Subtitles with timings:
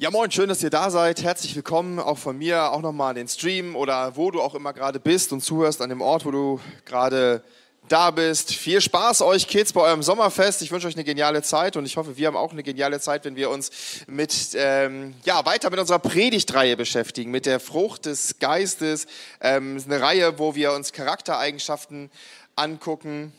[0.00, 1.22] Ja, moin, schön, dass ihr da seid.
[1.22, 4.72] Herzlich willkommen auch von mir, auch nochmal an den Stream oder wo du auch immer
[4.72, 7.42] gerade bist und zuhörst an dem Ort, wo du gerade
[7.86, 8.54] da bist.
[8.54, 10.62] Viel Spaß euch Kids bei eurem Sommerfest.
[10.62, 13.26] Ich wünsche euch eine geniale Zeit und ich hoffe, wir haben auch eine geniale Zeit,
[13.26, 13.70] wenn wir uns
[14.06, 19.06] mit, ähm, ja, weiter mit unserer Predigtreihe beschäftigen, mit der Frucht des Geistes.
[19.42, 22.10] Ähm, eine Reihe, wo wir uns Charaktereigenschaften
[22.56, 23.34] angucken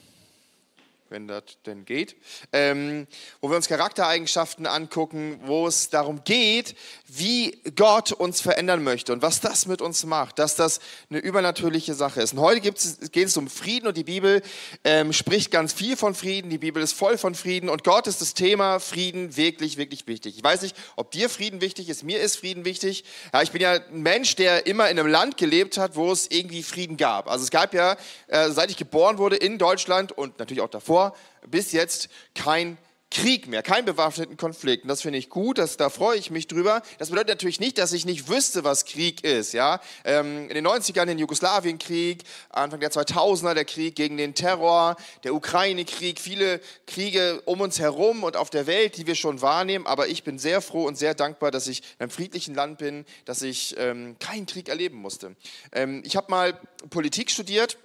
[1.12, 2.16] wenn das denn geht,
[2.54, 3.05] ähm,
[3.41, 6.76] wo wir uns Charaktereigenschaften angucken, wo es darum geht,
[7.07, 11.94] wie Gott uns verändern möchte und was das mit uns macht, dass das eine übernatürliche
[11.94, 12.34] Sache ist.
[12.34, 12.77] Und heute geht
[13.16, 14.41] es um Frieden und die Bibel
[14.85, 18.21] ähm, spricht ganz viel von Frieden, die Bibel ist voll von Frieden und Gott ist
[18.21, 20.38] das Thema Frieden wirklich, wirklich wichtig.
[20.38, 23.04] Ich weiß nicht, ob dir Frieden wichtig ist, mir ist Frieden wichtig.
[23.34, 26.32] Ja, ich bin ja ein Mensch, der immer in einem Land gelebt hat, wo es
[26.32, 27.30] irgendwie Frieden gab.
[27.30, 31.01] Also es gab ja, äh, seit ich geboren wurde in Deutschland und natürlich auch davor,
[31.48, 32.78] bis jetzt kein
[33.12, 34.84] Krieg mehr, keinen bewaffneten Konflikt.
[34.84, 36.82] Und das finde ich gut, das, da freue ich mich drüber.
[36.98, 39.52] Das bedeutet natürlich nicht, dass ich nicht wüsste, was Krieg ist.
[39.52, 39.82] Ja?
[40.05, 45.35] Ähm, in den 90ern den Jugoslawienkrieg, Anfang der 2000er der Krieg gegen den Terror, der
[45.35, 49.86] Ukraine-Krieg, viele Kriege um uns herum und auf der Welt, die wir schon wahrnehmen.
[49.88, 53.05] Aber ich bin sehr froh und sehr dankbar, dass ich in einem friedlichen Land bin,
[53.26, 55.36] dass ich ähm, keinen Krieg erleben musste.
[55.74, 56.58] Ähm, ich habe mal
[56.90, 57.77] Politik studiert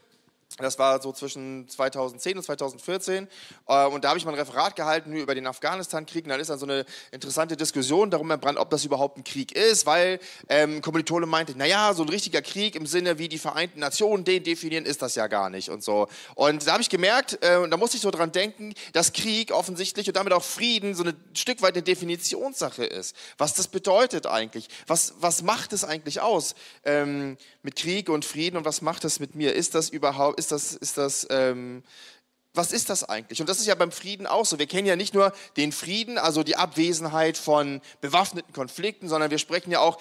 [0.56, 3.28] das war so zwischen 2010 und 2014.
[3.68, 6.24] Äh, und da habe ich mal ein Referat gehalten über den Afghanistan-Krieg.
[6.24, 9.52] Und dann ist dann so eine interessante Diskussion darum entbrannt, ob das überhaupt ein Krieg
[9.52, 10.18] ist, weil
[10.48, 14.44] ähm, Kommilitone meinte, naja, so ein richtiger Krieg im Sinne, wie die Vereinten Nationen den
[14.44, 16.08] definieren, ist das ja gar nicht und so.
[16.34, 19.52] Und da habe ich gemerkt, äh, und da musste ich so dran denken, dass Krieg
[19.52, 23.14] offensichtlich und damit auch Frieden so ein Stück weit eine Definitionssache ist.
[23.36, 24.68] Was das bedeutet eigentlich?
[24.86, 29.20] Was, was macht es eigentlich aus ähm, mit Krieg und Frieden und was macht es
[29.20, 29.54] mit mir?
[29.54, 31.82] Ist das überhaupt, ist das, ist das, ähm,
[32.56, 33.40] was ist das eigentlich?
[33.40, 34.58] Und das ist ja beim Frieden auch so.
[34.58, 39.38] Wir kennen ja nicht nur den Frieden, also die Abwesenheit von bewaffneten Konflikten, sondern wir
[39.38, 39.98] sprechen ja auch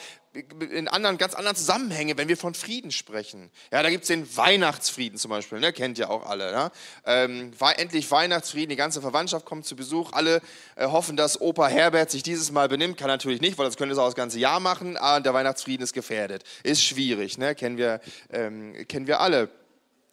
[0.69, 3.51] in anderen, ganz anderen Zusammenhängen, wenn wir von Frieden sprechen.
[3.71, 5.71] Ja, da gibt es den Weihnachtsfrieden zum Beispiel, ne?
[5.71, 6.51] kennt ihr auch alle.
[6.51, 6.71] Ne?
[7.05, 10.11] Ähm, endlich Weihnachtsfrieden, die ganze Verwandtschaft kommt zu Besuch.
[10.11, 10.41] Alle
[10.75, 12.97] äh, hoffen, dass Opa Herbert sich dieses Mal benimmt.
[12.97, 14.97] Kann natürlich nicht, weil das könnte es auch das ganze Jahr machen.
[14.97, 16.43] Aber der Weihnachtsfrieden ist gefährdet.
[16.63, 17.55] Ist schwierig, ne?
[17.55, 19.49] kennen, wir, ähm, kennen wir alle.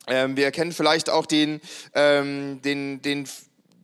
[0.08, 1.60] Ähm, wir kennen vielleicht auch den,
[1.94, 3.26] ähm, den, den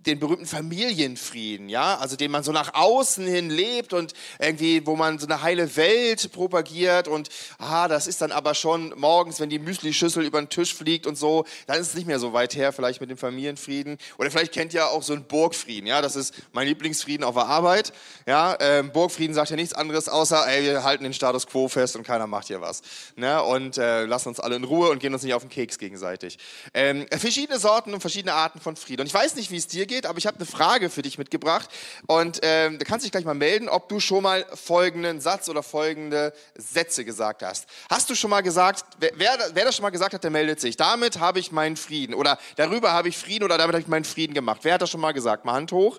[0.08, 4.96] den berühmten Familienfrieden, ja, also den man so nach außen hin lebt und irgendwie, wo
[4.96, 9.50] man so eine heile Welt propagiert und ah, das ist dann aber schon morgens, wenn
[9.50, 12.56] die Müsli-Schüssel über den Tisch fliegt und so, dann ist es nicht mehr so weit
[12.56, 13.98] her, vielleicht mit dem Familienfrieden.
[14.16, 17.47] Oder vielleicht kennt ihr auch so einen Burgfrieden, ja, das ist mein Lieblingsfrieden auf der
[17.47, 17.92] Arbeit,
[18.26, 21.97] ja, ähm, Burgfrieden sagt ja nichts anderes außer, ey, wir halten den Status Quo fest
[21.97, 22.82] und keiner macht hier was,
[23.16, 25.78] ne, und äh, lassen uns alle in Ruhe und gehen uns nicht auf den Keks
[25.78, 26.38] gegenseitig.
[26.72, 29.02] Ähm, verschiedene Sorten und verschiedene Arten von Frieden.
[29.02, 31.19] Und ich weiß nicht, wie es dir geht, aber ich habe eine Frage für dich
[31.19, 31.70] mitgebracht.
[32.06, 35.48] Und ähm, da kannst du dich gleich mal melden, ob du schon mal folgenden Satz
[35.48, 37.66] oder folgende Sätze gesagt hast.
[37.91, 39.12] Hast du schon mal gesagt, wer,
[39.53, 40.76] wer das schon mal gesagt hat, der meldet sich.
[40.76, 42.14] Damit habe ich meinen Frieden.
[42.14, 44.60] Oder darüber habe ich Frieden oder damit habe ich meinen Frieden gemacht.
[44.62, 45.44] Wer hat das schon mal gesagt?
[45.44, 45.98] Mal Hand hoch.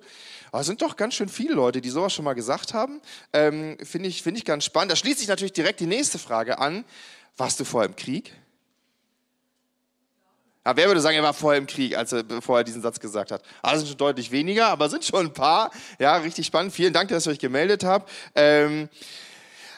[0.52, 3.02] Aber es sind doch ganz schön viele Leute, die sowas schon mal gesagt haben.
[3.34, 4.92] Ähm, Finde ich, find ich ganz spannend.
[4.92, 6.86] Da schließt sich natürlich direkt die nächste Frage an.
[7.38, 8.34] Warst du vorher im Krieg?
[10.64, 13.00] Aber wer würde sagen, er war vorher im Krieg, als er, bevor er diesen Satz
[13.00, 13.42] gesagt hat?
[13.62, 15.72] Ah, das sind schon deutlich weniger, aber sind schon ein paar.
[16.00, 16.74] Ja, richtig spannend.
[16.74, 18.10] Vielen Dank, dass ihr euch gemeldet habt.
[18.36, 18.90] Ähm,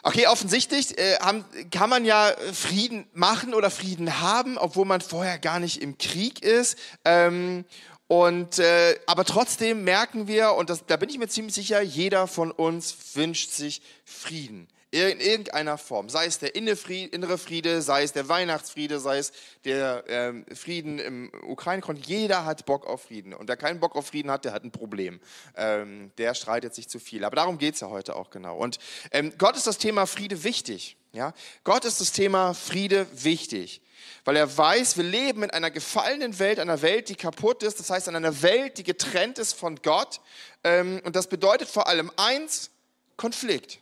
[0.02, 5.38] okay, offensichtlich äh, haben, kann man ja Frieden machen oder Frieden haben, obwohl man vorher
[5.38, 6.78] gar nicht im Krieg ist.
[7.06, 7.64] Ähm,
[8.08, 12.28] und, äh, aber trotzdem merken wir, und das, da bin ich mir ziemlich sicher, jeder
[12.28, 18.12] von uns wünscht sich Frieden in irgendeiner Form, sei es der innere Friede, sei es
[18.12, 19.32] der Weihnachtsfriede, sei es
[19.64, 23.34] der ähm, Frieden im Ukraine-Konflikt, jeder hat Bock auf Frieden.
[23.34, 25.22] Und wer keinen Bock auf Frieden hat, der hat ein Problem.
[25.56, 27.24] Ähm, der streitet sich zu viel.
[27.24, 28.58] Aber darum geht es ja heute auch genau.
[28.58, 28.80] Und
[29.12, 30.98] ähm, Gott ist das Thema Friede wichtig.
[31.14, 31.34] Ja?
[31.64, 33.82] Gott ist das Thema Friede wichtig
[34.24, 37.90] weil er weiß, wir leben in einer gefallenen Welt, einer Welt, die kaputt ist, das
[37.90, 40.22] heißt in einer Welt, die getrennt ist von Gott.
[40.64, 42.70] Ähm, und das bedeutet vor allem eins,
[43.18, 43.81] Konflikt.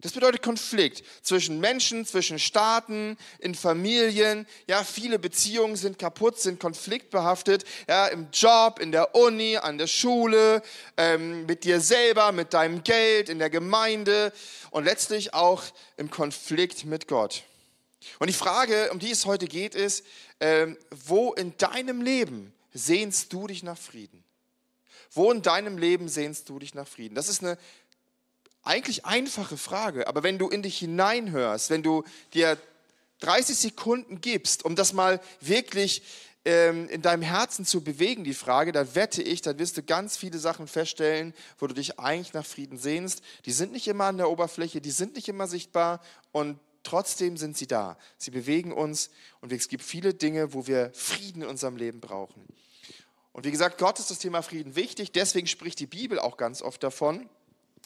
[0.00, 4.46] Das bedeutet Konflikt zwischen Menschen, zwischen Staaten, in Familien.
[4.68, 7.64] Ja, viele Beziehungen sind kaputt, sind konfliktbehaftet.
[7.88, 10.62] Ja, im Job, in der Uni, an der Schule,
[10.96, 14.32] ähm, mit dir selber, mit deinem Geld, in der Gemeinde
[14.70, 15.64] und letztlich auch
[15.96, 17.42] im Konflikt mit Gott.
[18.20, 20.04] Und die Frage, um die es heute geht, ist,
[20.38, 24.22] ähm, wo in deinem Leben sehnst du dich nach Frieden?
[25.10, 27.16] Wo in deinem Leben sehnst du dich nach Frieden?
[27.16, 27.58] Das ist eine
[28.62, 32.58] eigentlich einfache Frage, aber wenn du in dich hineinhörst, wenn du dir
[33.20, 36.02] 30 Sekunden gibst, um das mal wirklich
[36.44, 40.16] ähm, in deinem Herzen zu bewegen, die Frage, dann wette ich, dann wirst du ganz
[40.16, 43.22] viele Sachen feststellen, wo du dich eigentlich nach Frieden sehnst.
[43.44, 46.00] Die sind nicht immer an der Oberfläche, die sind nicht immer sichtbar
[46.32, 47.98] und trotzdem sind sie da.
[48.16, 49.10] Sie bewegen uns
[49.40, 52.46] und es gibt viele Dinge, wo wir Frieden in unserem Leben brauchen.
[53.32, 56.62] Und wie gesagt, Gott ist das Thema Frieden wichtig, deswegen spricht die Bibel auch ganz
[56.62, 57.28] oft davon.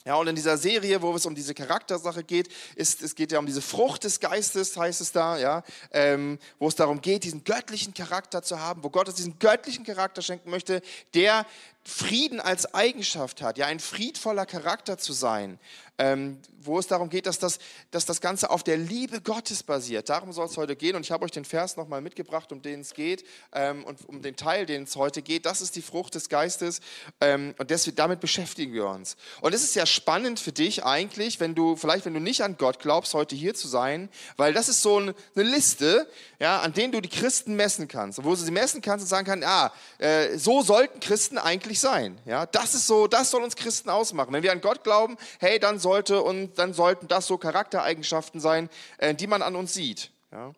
[0.04, 3.38] Ja, und in dieser Serie, wo es um diese Charaktersache geht, ist, es geht ja
[3.38, 5.62] um diese Frucht des Geistes, heißt es da, ja,
[5.92, 9.84] ähm, wo es darum geht, diesen göttlichen Charakter zu haben, wo Gott uns diesen göttlichen
[9.84, 10.82] Charakter schenken möchte,
[11.14, 11.46] der
[11.84, 15.58] Frieden als Eigenschaft hat, ja, ein friedvoller Charakter zu sein,
[15.98, 17.58] ähm, wo es darum geht, dass das,
[17.90, 20.08] dass das Ganze auf der Liebe Gottes basiert.
[20.08, 22.80] Darum soll es heute gehen und ich habe euch den Vers nochmal mitgebracht, um den
[22.80, 25.44] es geht ähm, und um den Teil, den es heute geht.
[25.46, 26.80] Das ist die Frucht des Geistes
[27.20, 29.16] ähm, und das, damit beschäftigen wir uns.
[29.40, 32.56] Und es ist ja spannend für dich eigentlich, wenn du, vielleicht wenn du nicht an
[32.56, 36.92] Gott glaubst, heute hier zu sein, weil das ist so eine Liste, ja, an denen
[36.92, 40.38] du die Christen messen kannst, wo du sie messen kannst und sagen kannst, ah, äh,
[40.38, 42.18] so sollten Christen eigentlich sein.
[42.24, 44.32] Ja, das ist so, das soll uns Christen ausmachen.
[44.32, 48.70] Wenn wir an Gott glauben, hey, dann sollte und dann sollten das so Charaktereigenschaften sein,
[48.98, 50.10] äh, die man an uns sieht.
[50.30, 50.52] Ja.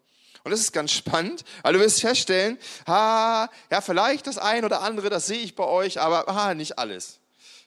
[0.45, 4.83] Und das ist ganz spannend, weil du wirst feststellen, ha, ja, vielleicht das ein oder
[4.83, 7.19] andere, das sehe ich bei euch, aber ha, nicht alles.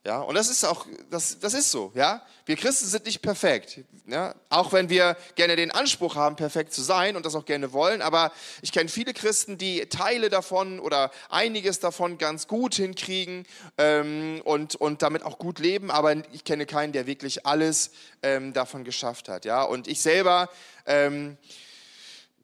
[0.07, 2.25] Ja, und das ist auch, das, das ist so, ja.
[2.45, 4.33] Wir Christen sind nicht perfekt, ja.
[4.47, 8.01] Auch wenn wir gerne den Anspruch haben, perfekt zu sein und das auch gerne wollen,
[8.01, 8.31] aber
[8.61, 13.45] ich kenne viele Christen, die Teile davon oder einiges davon ganz gut hinkriegen
[13.77, 17.91] ähm, und, und damit auch gut leben, aber ich kenne keinen, der wirklich alles
[18.23, 19.61] ähm, davon geschafft hat, ja.
[19.61, 20.49] Und ich selber,
[20.85, 21.35] ähm,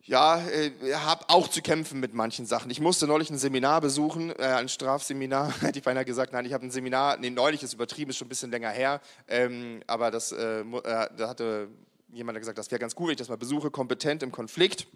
[0.06, 2.70] ja, äh, habe auch zu kämpfen mit manchen Sachen.
[2.70, 6.34] Ich musste neulich ein Seminar besuchen, äh, ein Strafseminar, hätte ich beinahe gesagt.
[6.34, 9.02] Nein, ich habe ein Seminar, nee, neulich ist übertrieben, ist schon ein bisschen länger her,
[9.28, 11.70] ähm, aber das, äh, äh da hatte
[12.12, 14.88] jemand gesagt, das wäre ganz gut, wenn ich das mal besuche, kompetent im Konflikt.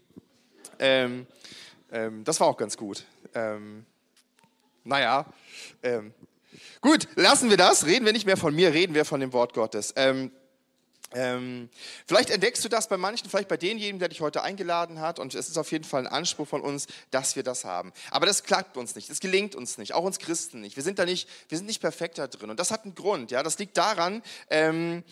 [0.77, 1.25] Ähm,
[1.92, 3.06] ähm, das war auch ganz gut.
[3.33, 3.86] Ähm,
[4.83, 5.25] naja,
[5.83, 6.13] ähm,
[6.81, 9.54] gut, lassen wir das, reden wir nicht mehr von mir, reden wir von dem Wort
[9.54, 9.94] Gottes.
[9.95, 10.31] Ähm,
[11.13, 11.69] ähm,
[12.06, 15.19] vielleicht entdeckst du das bei manchen, vielleicht bei denjenigen, der dich heute eingeladen hat.
[15.19, 17.94] Und es ist auf jeden Fall ein Anspruch von uns, dass wir das haben.
[18.12, 20.75] Aber das klappt uns nicht, das gelingt uns nicht, auch uns Christen nicht.
[20.75, 22.50] Wir sind da nicht, wir sind nicht perfekt da drin.
[22.50, 23.31] Und das hat einen Grund.
[23.31, 25.04] Ja, das liegt daran, ähm,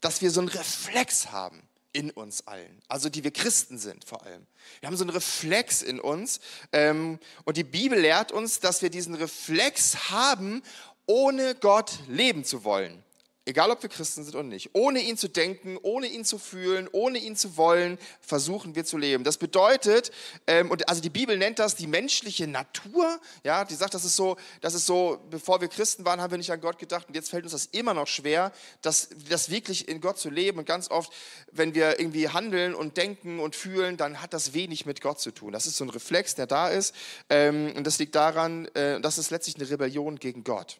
[0.00, 1.62] dass wir so einen Reflex haben
[1.92, 4.46] in uns allen, also die wir Christen sind vor allem.
[4.80, 6.40] Wir haben so einen Reflex in uns
[6.72, 10.62] ähm, und die Bibel lehrt uns, dass wir diesen Reflex haben,
[11.06, 13.02] ohne Gott leben zu wollen.
[13.48, 14.70] Egal, ob wir Christen sind oder nicht.
[14.72, 18.98] Ohne ihn zu denken, ohne ihn zu fühlen, ohne ihn zu wollen, versuchen wir zu
[18.98, 19.22] leben.
[19.22, 20.10] Das bedeutet,
[20.48, 23.20] ähm, und also die Bibel nennt das die menschliche Natur.
[23.44, 26.38] Ja, die sagt, das ist so, das ist so, bevor wir Christen waren, haben wir
[26.38, 28.50] nicht an Gott gedacht und jetzt fällt uns das immer noch schwer,
[28.82, 30.58] das, das wirklich in Gott zu leben.
[30.58, 31.12] Und ganz oft,
[31.52, 35.30] wenn wir irgendwie handeln und denken und fühlen, dann hat das wenig mit Gott zu
[35.30, 35.52] tun.
[35.52, 36.96] Das ist so ein Reflex, der da ist.
[37.30, 40.78] Ähm, und das liegt daran, äh, das ist letztlich eine Rebellion gegen Gott.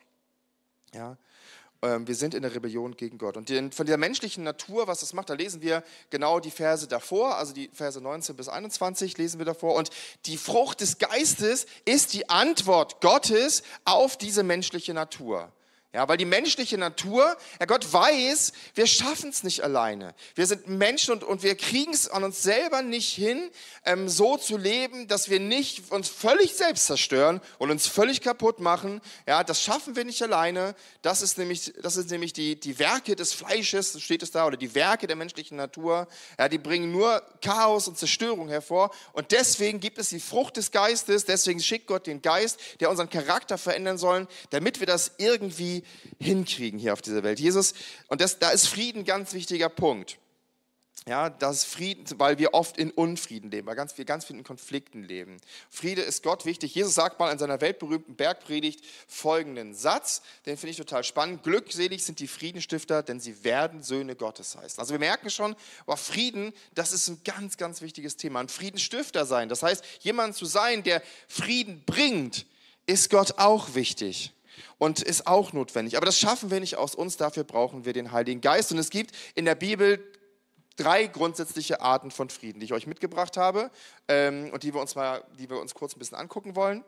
[0.93, 1.17] Ja.
[1.87, 3.37] Ähm, wir sind in der Rebellion gegen Gott.
[3.37, 7.37] Und von der menschlichen Natur, was das macht, da lesen wir genau die Verse davor,
[7.37, 9.75] also die Verse 19 bis 21 lesen wir davor.
[9.75, 9.91] Und
[10.27, 15.53] die Frucht des Geistes ist die Antwort Gottes auf diese menschliche Natur.
[15.93, 20.15] Ja, weil die menschliche Natur, ja, Gott weiß, wir schaffen es nicht alleine.
[20.35, 23.51] Wir sind Menschen und, und wir kriegen es an uns selber nicht hin,
[23.87, 28.61] ähm, so zu leben, dass wir nicht uns völlig selbst zerstören und uns völlig kaputt
[28.61, 29.01] machen.
[29.27, 30.75] Ja, das schaffen wir nicht alleine.
[31.01, 34.59] Das ist nämlich, das ist nämlich die, die Werke des Fleisches, steht es da, oder
[34.59, 36.09] die Werke der menschlichen Natur.
[36.39, 38.91] Ja, die bringen nur Chaos und Zerstörung hervor.
[39.13, 41.25] Und deswegen gibt es die Frucht des Geistes.
[41.25, 45.76] Deswegen schickt Gott den Geist, der unseren Charakter verändern soll, damit wir das irgendwie
[46.21, 47.41] hinkriegen hier auf dieser Welt.
[47.41, 47.75] Jesus,
[48.09, 50.19] und das, da ist Frieden ein ganz wichtiger Punkt.
[51.09, 54.43] Ja, das Frieden, weil wir oft in Unfrieden leben, weil ganz, wir ganz viel in
[54.43, 55.37] Konflikten leben.
[55.71, 56.75] Friede ist Gott wichtig.
[56.75, 61.45] Jesus sagt mal in seiner weltberühmten Bergpredigt folgenden Satz, den finde ich total spannend.
[61.45, 64.81] Glückselig sind die Friedenstifter, denn sie werden Söhne Gottes heißen.
[64.81, 65.55] Also wir merken schon,
[65.87, 68.41] aber Frieden, das ist ein ganz, ganz wichtiges Thema.
[68.41, 72.47] Ein Friedenstifter sein, das heißt, jemand zu sein, der Frieden bringt,
[72.87, 74.33] ist Gott auch wichtig
[74.79, 75.97] und ist auch notwendig.
[75.97, 78.73] Aber das schaffen wir nicht aus uns, dafür brauchen wir den Heiligen Geist.
[78.73, 80.03] Und es gibt in der Bibel
[80.77, 83.71] drei grundsätzliche Arten von Frieden, die ich euch mitgebracht habe
[84.09, 86.85] ähm, und die wir uns mal, die wir uns kurz ein bisschen angucken wollen.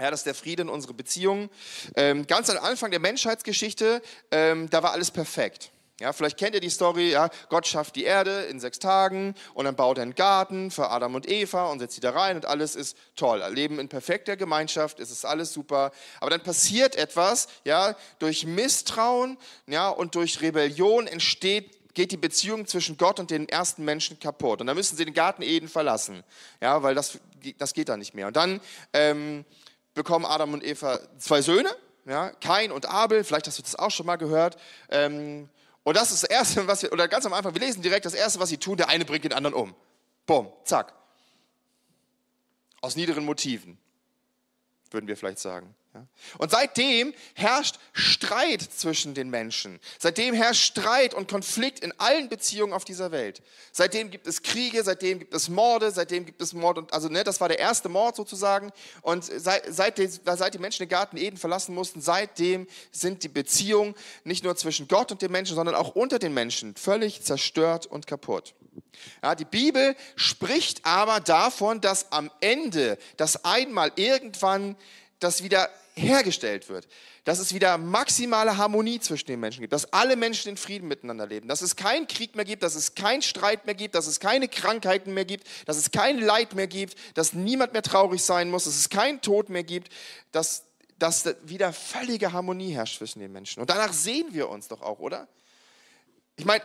[0.00, 1.50] Ja, das ist der Friede in unsere Beziehungen.
[1.94, 5.72] Ähm, ganz am Anfang der Menschheitsgeschichte, ähm, da war alles perfekt.
[6.00, 9.66] Ja, vielleicht kennt ihr die Story, ja, Gott schafft die Erde in sechs Tagen und
[9.66, 12.46] dann baut er einen Garten für Adam und Eva und setzt sie da rein und
[12.46, 13.44] alles ist toll.
[13.50, 15.92] Leben in perfekter Gemeinschaft, es ist alles super.
[16.20, 22.66] Aber dann passiert etwas, ja, durch Misstrauen, ja, und durch Rebellion entsteht geht die Beziehung
[22.66, 24.60] zwischen Gott und den ersten Menschen kaputt.
[24.60, 26.22] Und dann müssen sie den Garten Eden verlassen.
[26.60, 27.18] Ja, weil das,
[27.58, 28.28] das geht da nicht mehr.
[28.28, 28.60] Und dann
[28.92, 29.44] ähm,
[29.92, 31.68] bekommen Adam und Eva zwei Söhne,
[32.06, 34.56] ja, Kain und Abel, vielleicht hast du das auch schon mal gehört.
[34.88, 35.48] Ähm,
[35.90, 38.14] und das ist das Erste, was wir, oder ganz am Anfang, wir lesen direkt das
[38.14, 39.74] Erste, was sie tun, der eine bringt den anderen um.
[40.24, 40.94] Bumm, zack.
[42.80, 43.76] Aus niederen Motiven,
[44.92, 45.74] würden wir vielleicht sagen.
[46.38, 49.80] Und seitdem herrscht Streit zwischen den Menschen.
[49.98, 53.42] Seitdem herrscht Streit und Konflikt in allen Beziehungen auf dieser Welt.
[53.72, 56.78] Seitdem gibt es Kriege, seitdem gibt es Morde, seitdem gibt es Mord.
[56.78, 58.72] Und, also ne, das war der erste Mord sozusagen.
[59.02, 63.94] Und seit, seit, seit die Menschen den Garten Eden verlassen mussten, seitdem sind die Beziehungen
[64.22, 68.06] nicht nur zwischen Gott und den Menschen, sondern auch unter den Menschen völlig zerstört und
[68.06, 68.54] kaputt.
[69.22, 74.76] Ja, die Bibel spricht aber davon, dass am Ende, dass einmal irgendwann
[75.20, 76.88] das wieder hergestellt wird,
[77.24, 81.26] dass es wieder maximale Harmonie zwischen den Menschen gibt, dass alle Menschen in Frieden miteinander
[81.26, 84.20] leben, dass es keinen Krieg mehr gibt, dass es keinen Streit mehr gibt, dass es
[84.20, 88.50] keine Krankheiten mehr gibt, dass es kein Leid mehr gibt, dass niemand mehr traurig sein
[88.50, 89.92] muss, dass es keinen Tod mehr gibt,
[90.32, 90.64] dass,
[90.98, 93.60] dass wieder völlige Harmonie herrscht zwischen den Menschen.
[93.60, 95.28] Und danach sehen wir uns doch auch, oder?
[96.36, 96.62] Ich meine,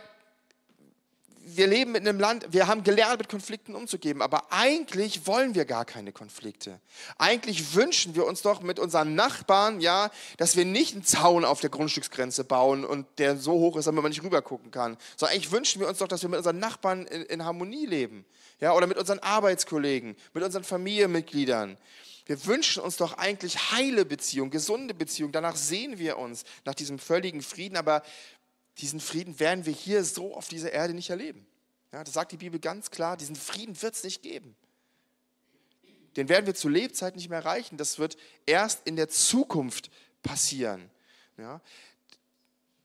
[1.48, 5.64] wir leben in einem Land, wir haben gelernt, mit Konflikten umzugehen, aber eigentlich wollen wir
[5.64, 6.80] gar keine Konflikte.
[7.18, 11.60] Eigentlich wünschen wir uns doch mit unseren Nachbarn, ja, dass wir nicht einen Zaun auf
[11.60, 14.96] der Grundstücksgrenze bauen und der so hoch ist, damit man nicht rüber gucken kann.
[15.16, 18.24] Sondern eigentlich wünschen wir uns doch, dass wir mit unseren Nachbarn in, in Harmonie leben.
[18.60, 21.76] Ja, oder mit unseren Arbeitskollegen, mit unseren Familienmitgliedern.
[22.26, 25.30] Wir wünschen uns doch eigentlich heile Beziehungen, gesunde Beziehungen.
[25.30, 27.76] Danach sehen wir uns, nach diesem völligen Frieden.
[27.76, 28.02] Aber
[28.78, 31.46] diesen Frieden werden wir hier so auf dieser Erde nicht erleben.
[31.92, 34.54] Ja, das sagt die Bibel ganz klar, diesen Frieden wird es nicht geben.
[36.16, 37.76] Den werden wir zu Lebzeit nicht mehr erreichen.
[37.76, 38.16] Das wird
[38.46, 39.90] erst in der Zukunft
[40.22, 40.90] passieren.
[41.38, 41.60] Ja,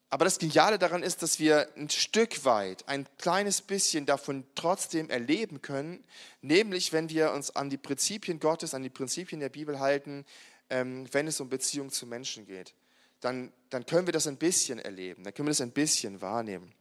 [0.10, 5.10] aber das Geniale daran ist, dass wir ein Stück weit, ein kleines bisschen davon trotzdem
[5.10, 6.03] erleben können,
[6.41, 10.25] nämlich wenn wir uns an die Prinzipien Gottes, an die Prinzipien der Bibel halten,
[10.69, 12.74] ähm, wenn es um Beziehung zu Menschen geht
[13.21, 16.73] dann, dann können wir das ein bisschen erleben, dann können wir das ein bisschen wahrnehmen.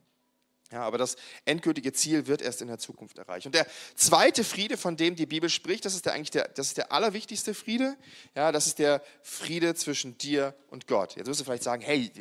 [0.72, 3.44] Ja, aber das endgültige Ziel wird erst in der Zukunft erreicht.
[3.44, 3.66] Und der
[3.96, 6.92] zweite Friede, von dem die Bibel spricht, das ist der eigentlich der, das ist der
[6.92, 7.96] allerwichtigste Friede.
[8.36, 11.16] Ja, das ist der Friede zwischen dir und Gott.
[11.16, 12.12] Jetzt wirst du vielleicht sagen, hey,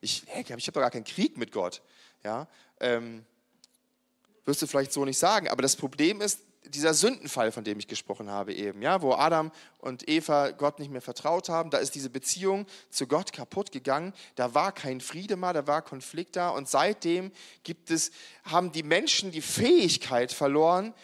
[0.00, 1.82] ich, ich habe doch gar keinen Krieg mit Gott.
[2.22, 2.46] Ja,
[2.78, 3.24] ähm,
[4.44, 5.48] wirst du vielleicht so nicht sagen.
[5.48, 9.50] Aber das Problem ist, dieser Sündenfall, von dem ich gesprochen habe eben, ja, wo Adam
[9.78, 14.12] und Eva Gott nicht mehr vertraut haben, da ist diese Beziehung zu Gott kaputt gegangen.
[14.34, 17.32] Da war kein Friede mehr, da war Konflikt da und seitdem
[17.62, 18.10] gibt es,
[18.44, 20.94] haben die Menschen die Fähigkeit verloren,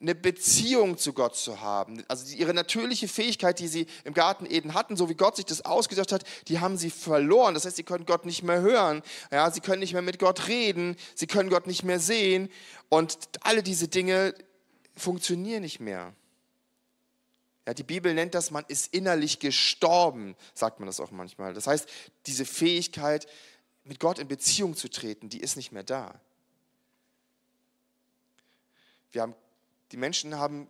[0.00, 2.04] eine Beziehung zu Gott zu haben.
[2.06, 5.64] Also ihre natürliche Fähigkeit, die sie im Garten Eden hatten, so wie Gott sich das
[5.64, 7.54] ausgedacht hat, die haben sie verloren.
[7.54, 9.02] Das heißt, sie können Gott nicht mehr hören.
[9.32, 10.96] Ja, sie können nicht mehr mit Gott reden.
[11.16, 12.48] Sie können Gott nicht mehr sehen.
[12.88, 14.34] Und alle diese Dinge
[14.98, 16.14] funktionieren nicht mehr.
[17.66, 21.52] Ja, die Bibel nennt das, man ist innerlich gestorben, sagt man das auch manchmal.
[21.52, 21.88] Das heißt,
[22.26, 23.26] diese Fähigkeit,
[23.84, 26.20] mit Gott in Beziehung zu treten, die ist nicht mehr da.
[29.12, 29.34] Wir haben,
[29.92, 30.68] die Menschen haben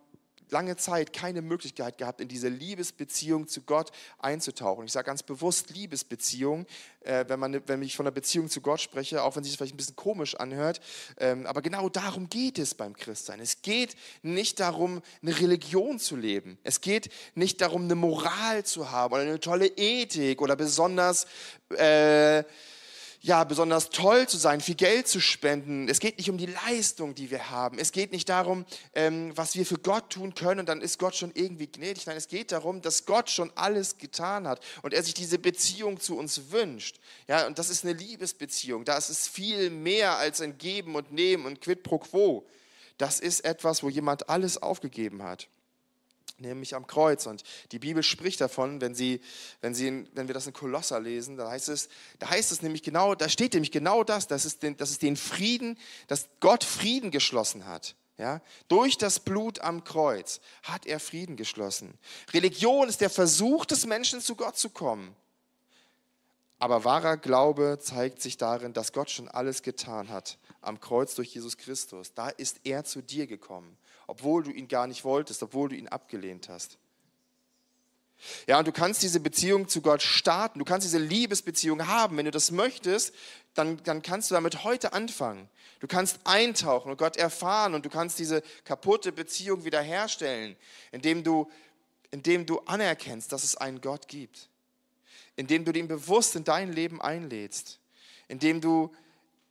[0.51, 4.85] lange Zeit keine Möglichkeit gehabt, in diese Liebesbeziehung zu Gott einzutauchen.
[4.85, 6.67] Ich sage ganz bewusst Liebesbeziehung,
[7.01, 9.59] äh, wenn, man, wenn ich von einer Beziehung zu Gott spreche, auch wenn sich das
[9.59, 10.81] vielleicht ein bisschen komisch anhört.
[11.19, 13.41] Ähm, aber genau darum geht es beim Christsein.
[13.41, 16.59] Es geht nicht darum, eine Religion zu leben.
[16.65, 21.27] Es geht nicht darum, eine Moral zu haben oder eine tolle Ethik oder besonders...
[21.71, 22.45] Äh,
[23.21, 25.89] ja, besonders toll zu sein, viel Geld zu spenden.
[25.89, 27.79] Es geht nicht um die Leistung, die wir haben.
[27.79, 31.17] Es geht nicht darum, ähm, was wir für Gott tun können und dann ist Gott
[31.17, 32.07] schon irgendwie gnädig.
[32.07, 35.99] Nein, es geht darum, dass Gott schon alles getan hat und er sich diese Beziehung
[36.01, 37.01] zu uns wünscht.
[37.27, 38.85] Ja, und das ist eine Liebesbeziehung.
[38.85, 42.47] Da ist es viel mehr als ein Geben und Nehmen und quid pro quo.
[42.99, 45.49] Das ist etwas, wo jemand alles aufgegeben hat
[46.41, 47.27] nämlich am Kreuz.
[47.27, 47.43] Und
[47.73, 49.21] die Bibel spricht davon, wenn, sie,
[49.61, 52.83] wenn, sie, wenn wir das in Kolosser lesen, da heißt, es, da heißt es nämlich
[52.83, 56.65] genau, da steht nämlich genau das, dass es den, dass es den Frieden, dass Gott
[56.65, 57.95] Frieden geschlossen hat.
[58.17, 61.97] Ja, durch das Blut am Kreuz hat er Frieden geschlossen.
[62.35, 65.15] Religion ist der Versuch des Menschen, zu Gott zu kommen.
[66.59, 71.33] Aber wahrer Glaube zeigt sich darin, dass Gott schon alles getan hat am Kreuz durch
[71.33, 72.13] Jesus Christus.
[72.15, 75.87] Da ist er zu dir gekommen obwohl du ihn gar nicht wolltest, obwohl du ihn
[75.87, 76.79] abgelehnt hast.
[78.49, 82.17] Ja, und du kannst diese Beziehung zu Gott starten, du kannst diese Liebesbeziehung haben.
[82.17, 83.15] Wenn du das möchtest,
[83.55, 85.49] dann, dann kannst du damit heute anfangen.
[85.79, 90.57] Du kannst eintauchen und Gott erfahren und du kannst diese kaputte Beziehung wiederherstellen,
[90.91, 91.49] indem du,
[92.11, 94.49] indem du anerkennst, dass es einen Gott gibt,
[95.37, 97.79] indem du ihn bewusst in dein Leben einlädst,
[98.27, 98.91] indem du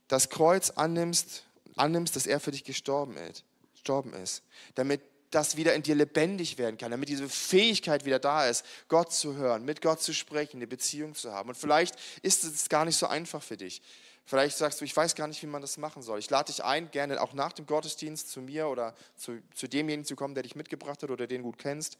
[0.08, 1.44] das Kreuz annimmst,
[1.76, 3.44] annimmst, dass er für dich gestorben ist
[3.78, 4.42] gestorben ist,
[4.74, 9.12] damit das wieder in dir lebendig werden kann, damit diese Fähigkeit wieder da ist, Gott
[9.12, 11.50] zu hören, mit Gott zu sprechen, eine Beziehung zu haben.
[11.50, 13.82] Und vielleicht ist es gar nicht so einfach für dich.
[14.24, 16.18] Vielleicht sagst du, ich weiß gar nicht, wie man das machen soll.
[16.18, 20.04] Ich lade dich ein, gerne auch nach dem Gottesdienst zu mir oder zu, zu demjenigen
[20.04, 21.98] zu kommen, der dich mitgebracht hat oder den gut kennst.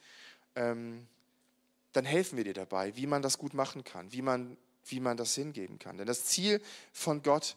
[0.55, 1.07] Ähm,
[1.93, 4.57] dann helfen wir dir dabei, wie man das gut machen kann, wie man,
[4.87, 5.97] wie man das hingeben kann.
[5.97, 6.61] Denn das Ziel
[6.93, 7.57] von Gott ist,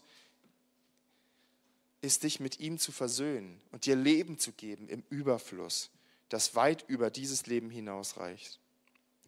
[2.02, 5.90] ist, dich mit ihm zu versöhnen und dir Leben zu geben im Überfluss,
[6.28, 8.58] das weit über dieses Leben hinausreicht.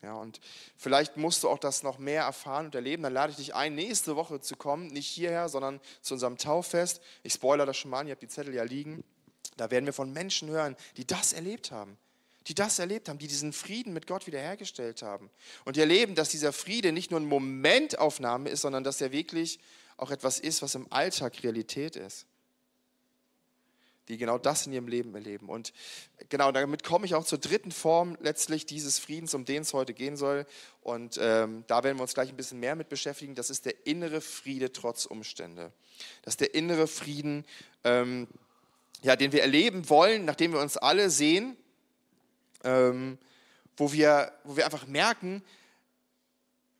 [0.03, 0.39] Ja, und
[0.77, 3.05] vielleicht musst du auch das noch mehr erfahren und erleben.
[3.05, 7.01] Dann lade ich dich ein, nächste Woche zu kommen, nicht hierher, sondern zu unserem Tauffest.
[7.23, 9.03] Ich spoilere das schon mal ihr habt die Zettel ja liegen.
[9.57, 11.97] Da werden wir von Menschen hören, die das erlebt haben.
[12.49, 15.31] Die das erlebt haben, die diesen Frieden mit Gott wiederhergestellt haben.
[15.65, 19.59] Und die erleben, dass dieser Friede nicht nur eine Momentaufnahme ist, sondern dass er wirklich
[19.97, 22.27] auch etwas ist, was im Alltag Realität ist
[24.09, 25.49] die genau das in ihrem Leben erleben.
[25.49, 25.73] Und
[26.29, 29.95] genau damit komme ich auch zur dritten Form letztlich dieses Friedens, um den es heute
[29.95, 30.47] gehen soll.
[30.83, 33.35] Und ähm, da werden wir uns gleich ein bisschen mehr mit beschäftigen.
[33.35, 35.73] Das ist der innere Friede trotz Umstände.
[36.23, 37.45] Das ist der innere Frieden,
[37.85, 38.29] ähm,
[39.03, 41.57] ja, den wir erleben wollen, nachdem wir uns alle sehen,
[42.63, 43.19] ähm,
[43.77, 45.43] wo, wir, wo wir einfach merken,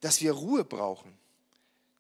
[0.01, 1.19] dass wir Ruhe brauchen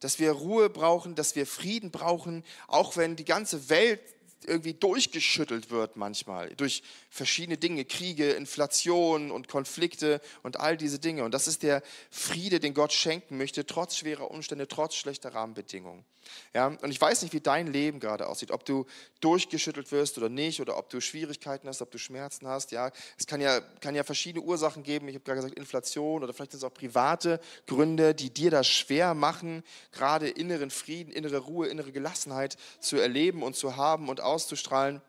[0.05, 4.01] dass wir Ruhe brauchen, dass wir Frieden brauchen, auch wenn die ganze Welt
[4.47, 11.25] irgendwie durchgeschüttelt wird manchmal durch verschiedene Dinge, Kriege, Inflation und Konflikte und all diese Dinge.
[11.25, 16.05] Und das ist der Friede, den Gott schenken möchte, trotz schwerer Umstände, trotz schlechter Rahmenbedingungen.
[16.53, 18.87] Ja, und ich weiß nicht, wie dein Leben gerade aussieht, ob du
[19.21, 22.73] durchgeschüttelt wirst oder nicht, oder ob du Schwierigkeiten hast, ob du Schmerzen hast.
[22.73, 25.09] Ja, es kann ja, kann ja verschiedene Ursachen geben.
[25.09, 28.67] Ich habe gerade gesagt, Inflation oder vielleicht sind es auch private Gründe, die dir das
[28.67, 29.63] schwer machen,
[29.93, 35.01] gerade inneren Frieden, innere Ruhe, innere Gelassenheit zu erleben und zu haben und auszustrahlen.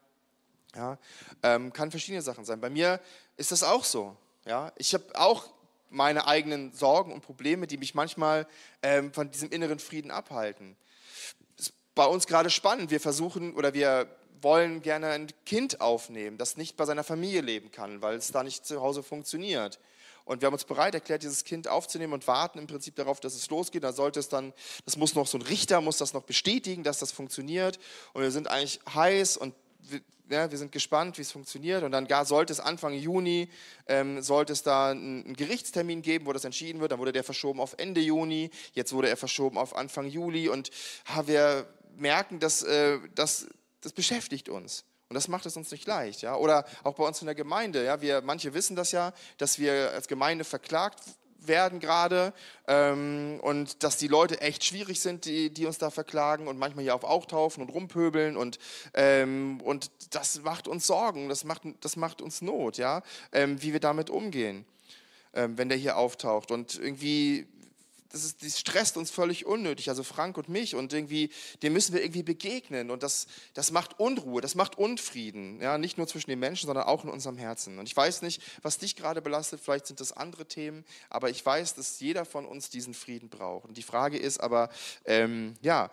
[0.75, 0.97] Ja,
[1.41, 2.59] ähm, kann verschiedene Sachen sein.
[2.59, 2.99] Bei mir
[3.37, 4.15] ist das auch so.
[4.45, 5.49] Ja, ich habe auch
[5.89, 8.47] meine eigenen Sorgen und Probleme, die mich manchmal
[8.83, 10.75] ähm, von diesem inneren Frieden abhalten.
[11.95, 12.91] Bei uns gerade spannend.
[12.91, 14.07] Wir versuchen oder wir
[14.41, 18.43] wollen gerne ein Kind aufnehmen, das nicht bei seiner Familie leben kann, weil es da
[18.43, 19.79] nicht zu Hause funktioniert.
[20.25, 23.35] Und wir haben uns bereit erklärt, dieses Kind aufzunehmen und warten im Prinzip darauf, dass
[23.35, 23.83] es losgeht.
[23.83, 26.99] Da sollte es dann, das muss noch so ein Richter, muss das noch bestätigen, dass
[26.99, 27.79] das funktioniert.
[28.13, 29.53] Und wir sind eigentlich heiß und
[30.29, 31.83] ja, wir sind gespannt, wie es funktioniert.
[31.83, 33.49] Und dann gar sollte es Anfang Juni,
[33.87, 36.91] ähm, sollte es da einen Gerichtstermin geben, wo das entschieden wird.
[36.91, 38.49] Dann wurde der verschoben auf Ende Juni.
[38.73, 40.49] Jetzt wurde er verschoben auf Anfang Juli.
[40.49, 40.71] Und
[41.05, 41.67] ha, wir
[41.97, 43.47] merken, dass äh, das,
[43.81, 44.85] das beschäftigt uns.
[45.09, 46.21] Und das macht es uns nicht leicht.
[46.21, 46.35] Ja?
[46.35, 47.85] Oder auch bei uns in der Gemeinde.
[47.85, 48.01] Ja?
[48.01, 51.01] Wir, manche wissen das ja, dass wir als Gemeinde verklagt
[51.47, 52.33] werden gerade
[52.67, 56.83] ähm, und dass die Leute echt schwierig sind, die, die uns da verklagen und manchmal
[56.83, 58.59] hier auf auftaufen und rumpöbeln und,
[58.93, 63.73] ähm, und das macht uns Sorgen, das macht, das macht uns Not, ja, ähm, wie
[63.73, 64.65] wir damit umgehen,
[65.33, 67.47] ähm, wenn der hier auftaucht und irgendwie
[68.15, 71.29] das, ist, das stresst uns völlig unnötig, also Frank und mich und irgendwie,
[71.61, 75.97] dem müssen wir irgendwie begegnen und das, das macht Unruhe, das macht Unfrieden, ja, nicht
[75.97, 77.77] nur zwischen den Menschen, sondern auch in unserem Herzen.
[77.77, 81.45] Und ich weiß nicht, was dich gerade belastet, vielleicht sind das andere Themen, aber ich
[81.45, 83.65] weiß, dass jeder von uns diesen Frieden braucht.
[83.67, 84.69] Und die Frage ist aber,
[85.05, 85.91] ähm, ja,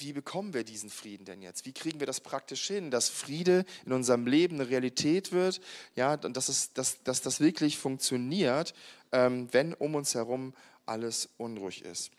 [0.00, 1.66] wie bekommen wir diesen Frieden denn jetzt?
[1.66, 5.60] Wie kriegen wir das praktisch hin, dass Friede in unserem Leben eine Realität wird,
[5.94, 8.74] ja, und dass, es, dass, dass das wirklich funktioniert,
[9.12, 10.54] wenn um uns herum
[10.86, 12.10] alles unruhig ist.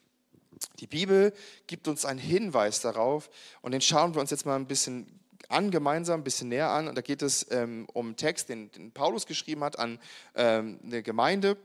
[0.79, 1.33] Die Bibel
[1.67, 3.29] gibt uns einen Hinweis darauf
[3.61, 5.07] und den schauen wir uns jetzt mal ein bisschen
[5.49, 6.87] an, gemeinsam ein bisschen näher an.
[6.87, 9.99] Und da geht es ähm, um einen Text, den, den, Paulus geschrieben hat an
[10.35, 11.57] ähm, eine Gemeinde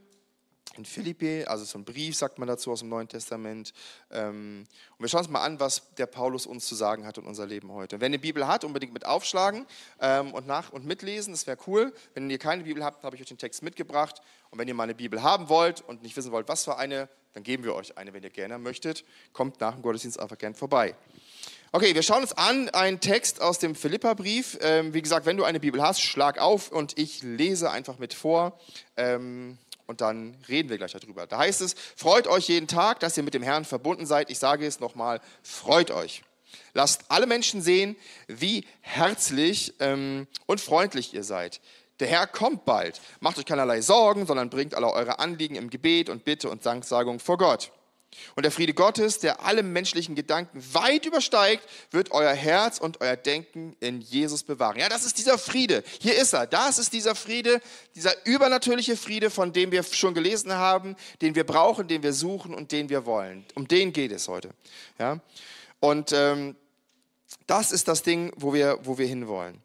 [0.77, 3.73] in Philippi, also so ein Brief, sagt man dazu aus dem Neuen Testament.
[4.11, 4.67] Ähm,
[4.99, 7.47] und wir schauen uns mal an, was der Paulus uns zu sagen hat in unser
[7.47, 8.01] Leben heute.
[8.01, 9.67] Wenn ihr eine Bibel habt, unbedingt mit aufschlagen
[10.01, 11.93] ähm, und nach und mitlesen, das wäre cool.
[12.15, 14.21] Wenn ihr keine Bibel habt, habe ich euch den Text mitgebracht.
[14.51, 17.09] Und wenn ihr mal eine Bibel haben wollt und nicht wissen wollt, was für eine,
[17.33, 19.05] dann geben wir euch eine, wenn ihr gerne möchtet.
[19.33, 20.95] Kommt nach dem Gottesdienst einfach gern vorbei.
[21.73, 24.59] Okay, wir schauen uns an einen Text aus dem Philippa-Brief.
[24.63, 28.15] Ähm, wie gesagt, wenn du eine Bibel hast, schlag auf und ich lese einfach mit
[28.15, 28.59] vor
[29.87, 31.27] und dann reden wir gleich darüber.
[31.27, 34.31] Da heißt es, freut euch jeden Tag, dass ihr mit dem Herrn verbunden seid.
[34.31, 36.23] Ich sage es nochmal, freut euch.
[36.75, 37.97] Lasst alle Menschen sehen,
[38.27, 41.61] wie herzlich ähm, und freundlich ihr seid.
[42.01, 43.01] Der Herr kommt bald.
[43.21, 47.21] Macht euch keinerlei Sorgen, sondern bringt alle eure Anliegen im Gebet und Bitte und Danksagung
[47.21, 47.73] vor Gott.
[48.35, 53.17] Und der Friede Gottes, der alle menschlichen Gedanken weit übersteigt, wird euer Herz und euer
[53.17, 54.79] Denken in Jesus bewahren.
[54.79, 55.83] Ja, das ist dieser Friede.
[56.01, 56.47] Hier ist er.
[56.47, 57.61] Das ist dieser Friede,
[57.95, 62.55] dieser übernatürliche Friede, von dem wir schon gelesen haben, den wir brauchen, den wir suchen
[62.55, 63.45] und den wir wollen.
[63.55, 64.51] Um den geht es heute.
[64.99, 65.21] Ja?
[65.81, 66.57] Und ähm,
[67.47, 69.61] das ist das Ding, wo wir, wo wir hinwollen.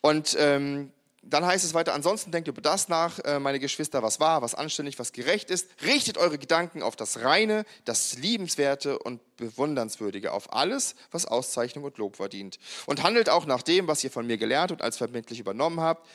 [0.00, 0.92] Und ähm,
[1.26, 4.54] dann heißt es weiter, ansonsten denkt über das nach, äh, meine Geschwister, was wahr, was
[4.54, 5.68] anständig, was gerecht ist.
[5.82, 11.98] Richtet eure Gedanken auf das Reine, das Liebenswerte und Bewundernswürdige, auf alles, was Auszeichnung und
[11.98, 12.58] Lob verdient.
[12.86, 16.06] Und handelt auch nach dem, was ihr von mir gelernt und als verbindlich übernommen habt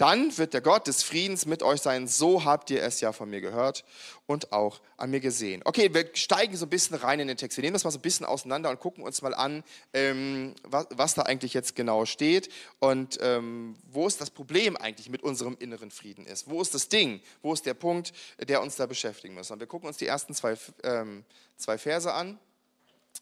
[0.00, 2.08] dann wird der Gott des Friedens mit euch sein.
[2.08, 3.84] So habt ihr es ja von mir gehört
[4.24, 5.60] und auch an mir gesehen.
[5.66, 7.58] Okay, wir steigen so ein bisschen rein in den Text.
[7.58, 10.86] Wir nehmen das mal so ein bisschen auseinander und gucken uns mal an, ähm, was,
[10.90, 15.54] was, da eigentlich jetzt genau steht und ähm, wo ist das Problem eigentlich mit unserem
[15.60, 16.48] inneren Frieden ist.
[16.48, 17.20] Wo ist das Ding?
[17.42, 19.50] Wo ist der Punkt, der uns da beschäftigen muss?
[19.50, 21.24] Und wir gucken uns die ersten zwei, ähm,
[21.58, 22.38] zwei Verse an.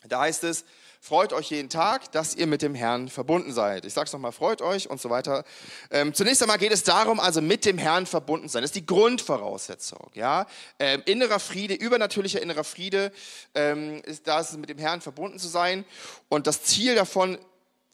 [0.07, 0.65] Da heißt es,
[1.01, 3.85] freut euch jeden Tag, dass ihr mit dem Herrn verbunden seid.
[3.85, 5.45] Ich sage es nochmal, freut euch und so weiter.
[5.91, 8.63] Ähm, zunächst einmal geht es darum, also mit dem Herrn verbunden sein.
[8.63, 10.11] Das ist die Grundvoraussetzung.
[10.15, 10.47] Ja?
[10.79, 13.13] Ähm, innerer Friede, übernatürlicher innerer Friede,
[13.55, 15.85] ähm, ist da ist es mit dem Herrn verbunden zu sein.
[16.29, 17.39] Und das Ziel davon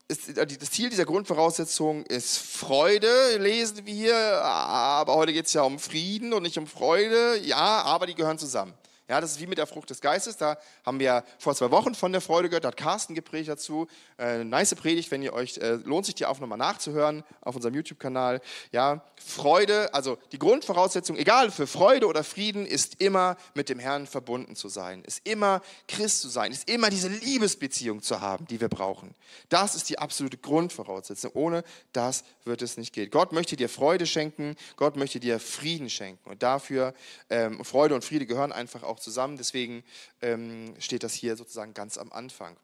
[0.09, 5.55] ist, äh, das Ziel dieser Grundvoraussetzung ist Freude, lesen wir hier, aber heute geht es
[5.55, 7.39] ja um Frieden und nicht um Freude.
[7.39, 8.75] Ja, aber die gehören zusammen.
[9.07, 10.39] Ja, das ist wie mit der Frucht des Geistes.
[10.39, 13.87] Da haben wir vor zwei Wochen von der Freude gehört, da hat Carsten gepredigt dazu.
[14.19, 17.75] Äh, nice Predigt, wenn ihr euch, äh, lohnt sich die auch nochmal nachzuhören auf unserem
[17.75, 18.41] YouTube-Kanal.
[18.73, 24.07] Ja, Freude, also die Grundvoraussetzung, egal für Freude oder Frieden, ist immer mit dem Herrn
[24.07, 28.61] verbunden zu sein, ist immer Christ zu sein, ist immer diese Liebesbeziehung zu haben, die
[28.61, 29.15] wir brauchen.
[29.51, 31.33] Das ist die absolute Grundvoraussetzung.
[31.35, 31.63] Ohne
[31.93, 33.11] das wird es nicht gehen.
[33.11, 36.31] Gott möchte dir Freude schenken, Gott möchte dir Frieden schenken.
[36.31, 36.95] Und dafür,
[37.29, 39.37] ähm, Freude und Friede gehören einfach auch auch zusammen.
[39.37, 39.85] Deswegen
[40.23, 42.57] ähm, steht das hier sozusagen ganz am Anfang.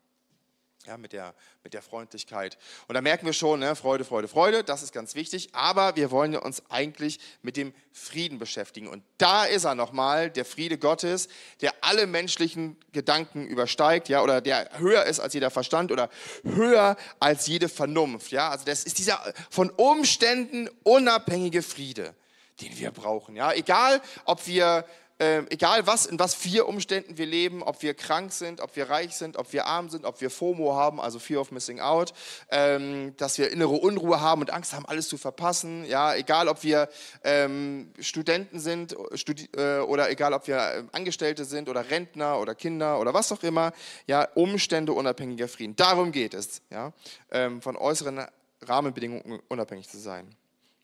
[0.86, 2.56] Ja, mit der, mit der Freundlichkeit.
[2.88, 5.50] Und da merken wir schon, ne, Freude, Freude, Freude, das ist ganz wichtig.
[5.52, 8.88] Aber wir wollen uns eigentlich mit dem Frieden beschäftigen.
[8.88, 11.28] Und da ist er nochmal, der Friede Gottes,
[11.60, 16.08] der alle menschlichen Gedanken übersteigt, ja, oder der höher ist als jeder Verstand oder
[16.44, 18.32] höher als jede Vernunft.
[18.32, 22.14] Ja, also das ist dieser von Umständen unabhängige Friede,
[22.62, 23.36] den wir brauchen.
[23.36, 24.86] Ja, egal, ob wir
[25.20, 28.88] äh, egal was, in was vier Umständen wir leben, ob wir krank sind, ob wir
[28.88, 32.14] reich sind, ob wir arm sind, ob wir FOMO haben, also Fear of Missing Out,
[32.50, 36.62] ähm, dass wir innere Unruhe haben und Angst haben, alles zu verpassen, ja, egal ob
[36.62, 36.88] wir
[37.22, 42.54] ähm, Studenten sind studi äh, oder egal ob wir äh, Angestellte sind oder Rentner oder
[42.54, 43.72] Kinder oder was auch immer,
[44.06, 45.76] ja, Umstände unabhängiger Frieden.
[45.76, 46.92] Darum geht es, ja,
[47.30, 48.26] ähm, von äußeren
[48.62, 50.34] Rahmenbedingungen unabhängig zu sein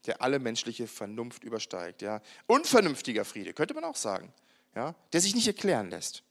[0.07, 2.03] der alle menschliche Vernunft übersteigt.
[2.03, 2.23] Ja.
[2.47, 4.33] Unvernünftiger Friede, könnte man auch sagen,
[4.75, 6.23] ja, der sich nicht erklären lässt.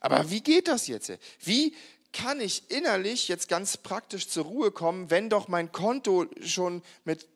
[0.00, 1.12] Aber wie geht das jetzt?
[1.40, 1.74] Wie
[2.12, 7.26] kann ich innerlich jetzt ganz praktisch zur Ruhe kommen, wenn doch mein Konto schon mit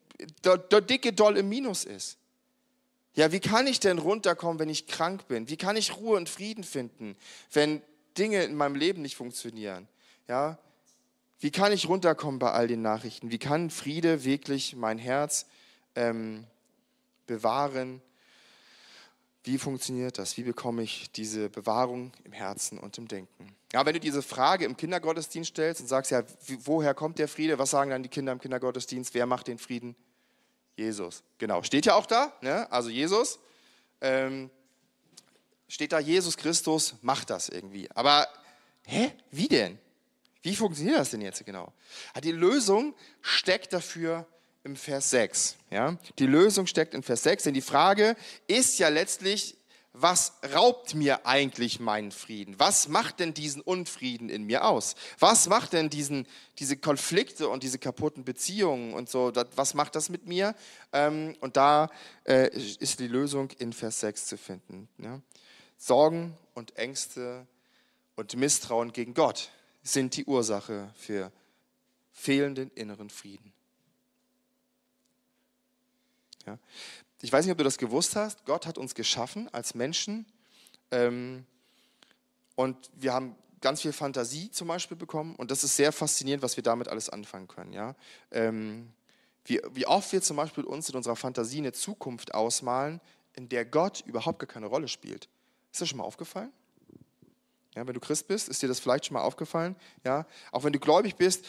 [0.43, 2.17] der, der dicke Doll im Minus ist?
[3.15, 5.49] Ja, wie kann ich denn runterkommen, wenn ich krank bin?
[5.49, 7.17] Wie kann ich Ruhe und Frieden finden,
[7.51, 7.81] wenn
[8.17, 9.87] Dinge in meinem Leben nicht funktionieren?
[10.27, 10.59] Ja,
[11.39, 13.31] wie kann ich runterkommen bei all den Nachrichten?
[13.31, 15.47] Wie kann Friede wirklich mein Herz
[15.97, 16.45] ähm,
[17.25, 18.01] bewahren.
[19.43, 20.37] Wie funktioniert das?
[20.37, 23.55] Wie bekomme ich diese Bewahrung im Herzen und im Denken?
[23.73, 26.23] Ja, wenn du diese Frage im Kindergottesdienst stellst und sagst, ja,
[26.63, 27.57] woher kommt der Friede?
[27.59, 29.13] Was sagen dann die Kinder im Kindergottesdienst?
[29.13, 29.95] Wer macht den Frieden?
[30.75, 31.23] Jesus.
[31.37, 32.71] Genau, steht ja auch da, ne?
[32.71, 33.39] also Jesus.
[33.99, 34.49] Ähm,
[35.67, 37.89] steht da, Jesus Christus macht das irgendwie.
[37.91, 38.27] Aber,
[38.85, 39.79] hä, wie denn?
[40.43, 41.73] Wie funktioniert das denn jetzt genau?
[42.23, 44.27] Die Lösung steckt dafür
[44.67, 45.55] im Vers 6.
[45.71, 45.97] Ja?
[46.19, 48.15] Die Lösung steckt in Vers 6, denn die Frage
[48.47, 49.55] ist ja letztlich,
[49.93, 52.59] was raubt mir eigentlich meinen Frieden?
[52.59, 54.95] Was macht denn diesen Unfrieden in mir aus?
[55.19, 56.27] Was macht denn diesen,
[56.59, 60.53] diese Konflikte und diese kaputten Beziehungen und so, was macht das mit mir?
[60.91, 61.89] Ähm, und da
[62.25, 64.87] äh, ist die Lösung in Vers 6 zu finden.
[64.97, 65.21] Ja?
[65.77, 67.47] Sorgen und Ängste
[68.15, 69.49] und Misstrauen gegen Gott
[69.81, 71.31] sind die Ursache für
[72.11, 73.53] fehlenden inneren Frieden.
[76.47, 76.57] Ja.
[77.21, 78.45] Ich weiß nicht, ob du das gewusst hast.
[78.45, 80.25] Gott hat uns geschaffen als Menschen
[80.91, 81.45] ähm,
[82.55, 86.57] und wir haben ganz viel Fantasie zum Beispiel bekommen und das ist sehr faszinierend, was
[86.57, 87.73] wir damit alles anfangen können.
[87.73, 87.95] Ja.
[88.31, 88.91] Ähm,
[89.45, 93.01] wie, wie oft wir zum Beispiel uns in unserer Fantasie eine Zukunft ausmalen,
[93.33, 95.29] in der Gott überhaupt gar keine Rolle spielt.
[95.71, 96.51] Ist das schon mal aufgefallen?
[97.75, 99.75] Ja, wenn du Christ bist, ist dir das vielleicht schon mal aufgefallen?
[100.03, 101.45] Ja, auch wenn du gläubig bist,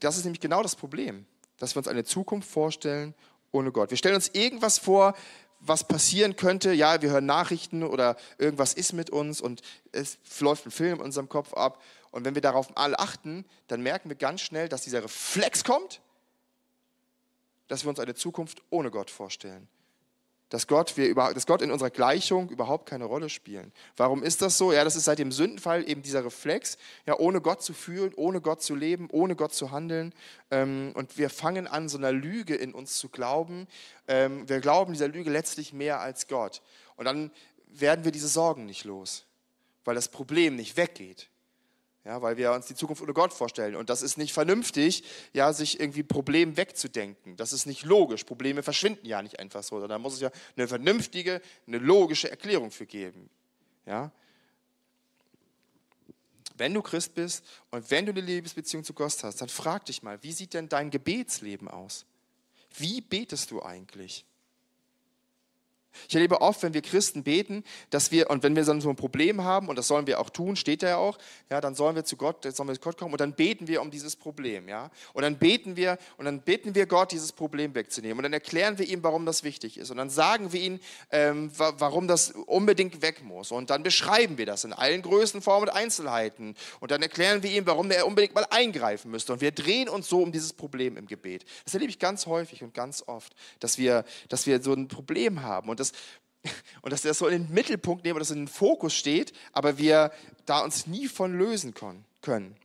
[0.00, 1.26] das ist nämlich genau das Problem,
[1.58, 3.14] dass wir uns eine Zukunft vorstellen
[3.52, 3.90] ohne Gott.
[3.90, 5.14] Wir stellen uns irgendwas vor,
[5.60, 6.72] was passieren könnte.
[6.72, 11.00] Ja, wir hören Nachrichten oder irgendwas ist mit uns und es läuft ein Film in
[11.00, 11.82] unserem Kopf ab.
[12.10, 16.00] Und wenn wir darauf alle achten, dann merken wir ganz schnell, dass dieser Reflex kommt,
[17.66, 19.68] dass wir uns eine Zukunft ohne Gott vorstellen.
[20.48, 23.72] Dass Gott, wir über, dass Gott in unserer Gleichung überhaupt keine Rolle spielen.
[23.96, 24.72] Warum ist das so?
[24.72, 28.40] Ja, das ist seit dem Sündenfall eben dieser Reflex, ja, ohne Gott zu fühlen, ohne
[28.40, 30.14] Gott zu leben, ohne Gott zu handeln.
[30.50, 33.66] Ähm, und wir fangen an, so einer Lüge in uns zu glauben.
[34.06, 36.62] Ähm, wir glauben dieser Lüge letztlich mehr als Gott.
[36.96, 37.30] Und dann
[37.66, 39.26] werden wir diese Sorgen nicht los,
[39.84, 41.28] weil das Problem nicht weggeht.
[42.08, 43.76] Ja, weil wir uns die Zukunft ohne Gott vorstellen.
[43.76, 47.36] Und das ist nicht vernünftig, ja, sich irgendwie Probleme wegzudenken.
[47.36, 48.24] Das ist nicht logisch.
[48.24, 52.70] Probleme verschwinden ja nicht einfach so, da muss es ja eine vernünftige, eine logische Erklärung
[52.70, 53.28] für geben.
[53.84, 54.10] Ja?
[56.56, 60.02] Wenn du Christ bist und wenn du eine Liebesbeziehung zu Gott hast, dann frag dich
[60.02, 62.06] mal, wie sieht denn dein Gebetsleben aus?
[62.78, 64.24] Wie betest du eigentlich?
[66.08, 68.96] Ich erlebe oft, wenn wir Christen beten, dass wir, und wenn wir dann so ein
[68.96, 71.18] Problem haben, und das sollen wir auch tun, steht da ja auch,
[71.50, 73.82] ja, dann sollen wir zu Gott, sollen wir zu Gott kommen und dann beten wir
[73.82, 74.90] um dieses Problem, ja.
[75.12, 78.18] Und dann beten wir, und dann beten wir Gott, dieses Problem wegzunehmen.
[78.18, 79.90] Und dann erklären wir ihm, warum das wichtig ist.
[79.90, 80.80] Und dann sagen wir ihm,
[81.10, 83.52] ähm, warum das unbedingt weg muss.
[83.52, 86.54] Und dann beschreiben wir das in allen Größen, Formen und Einzelheiten.
[86.80, 89.32] Und dann erklären wir ihm, warum er unbedingt mal eingreifen müsste.
[89.32, 91.44] Und wir drehen uns so um dieses Problem im Gebet.
[91.64, 95.42] Das erlebe ich ganz häufig und ganz oft, dass wir, dass wir so ein Problem
[95.42, 95.68] haben.
[95.68, 95.87] Und das
[96.42, 98.94] das, und dass wir das so in den Mittelpunkt nehmen, dass es in den Fokus
[98.94, 100.12] steht, aber wir
[100.46, 101.74] da uns nie von lösen
[102.22, 102.56] können.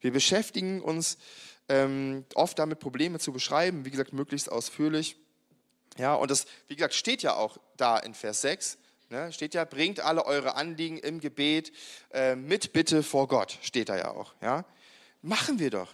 [0.00, 1.18] Wir beschäftigen uns
[1.68, 5.16] ähm, oft damit, Probleme zu beschreiben, wie gesagt, möglichst ausführlich.
[5.96, 8.78] Ja, und das, wie gesagt, steht ja auch da in Vers 6.
[9.10, 11.72] Ne, steht ja, bringt alle eure Anliegen im Gebet
[12.10, 14.34] äh, mit Bitte vor Gott, steht da ja auch.
[14.40, 14.64] Ja?
[15.20, 15.92] Machen wir doch.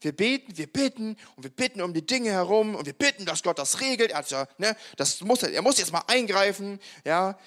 [0.00, 3.42] Wir beten, wir bitten und wir bitten um die Dinge herum und wir bitten, dass
[3.42, 4.12] Gott das regelt.
[4.12, 6.78] Er, ja, ne, das muss, er muss jetzt mal eingreifen.
[7.04, 7.38] Ja.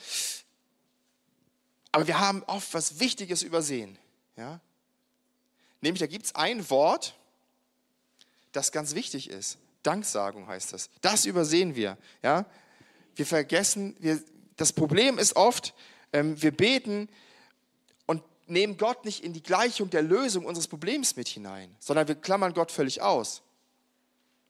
[1.94, 3.98] Aber wir haben oft was Wichtiges übersehen.
[4.36, 4.60] Ja.
[5.80, 7.16] Nämlich, da gibt es ein Wort,
[8.52, 9.58] das ganz wichtig ist.
[9.84, 10.90] Danksagung heißt das.
[11.02, 11.98] Das übersehen wir.
[12.22, 12.46] Ja.
[13.16, 14.22] Wir vergessen, wir,
[14.58, 15.74] das Problem ist oft,
[16.14, 17.10] ähm, wir beten,
[18.52, 22.54] nehmen Gott nicht in die Gleichung der Lösung unseres Problems mit hinein, sondern wir klammern
[22.54, 23.42] Gott völlig aus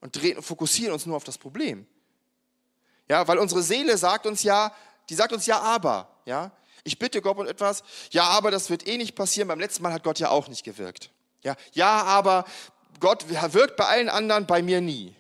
[0.02, 1.86] und fokussieren uns nur auf das Problem.
[3.08, 4.74] Ja, weil unsere Seele sagt uns ja,
[5.10, 6.52] die sagt uns ja, aber, ja,
[6.84, 9.48] ich bitte Gott um etwas, ja, aber das wird eh nicht passieren.
[9.48, 11.12] Beim letzten Mal hat Gott ja auch nicht gewirkt.
[11.44, 12.46] Ja, ja, aber
[13.00, 15.16] Gott wirkt bei allen anderen, bei mir nie.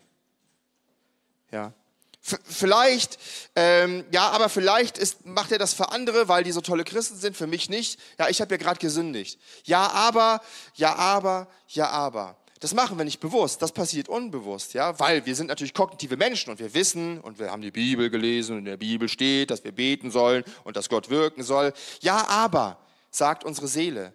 [1.51, 1.73] Ja.
[2.21, 3.17] Vielleicht,
[3.55, 7.15] ähm, ja, aber vielleicht ist, macht er das für andere, weil die so tolle Christen
[7.15, 7.99] sind, für mich nicht.
[8.19, 9.39] Ja, ich habe ja gerade gesündigt.
[9.63, 10.41] Ja, aber,
[10.75, 12.37] ja, aber, ja, aber.
[12.59, 16.51] Das machen wir nicht bewusst, das passiert unbewusst, ja, weil wir sind natürlich kognitive Menschen
[16.51, 19.63] und wir wissen und wir haben die Bibel gelesen und in der Bibel steht, dass
[19.63, 21.73] wir beten sollen und dass Gott wirken soll.
[22.01, 22.77] Ja, aber,
[23.09, 24.13] sagt unsere Seele,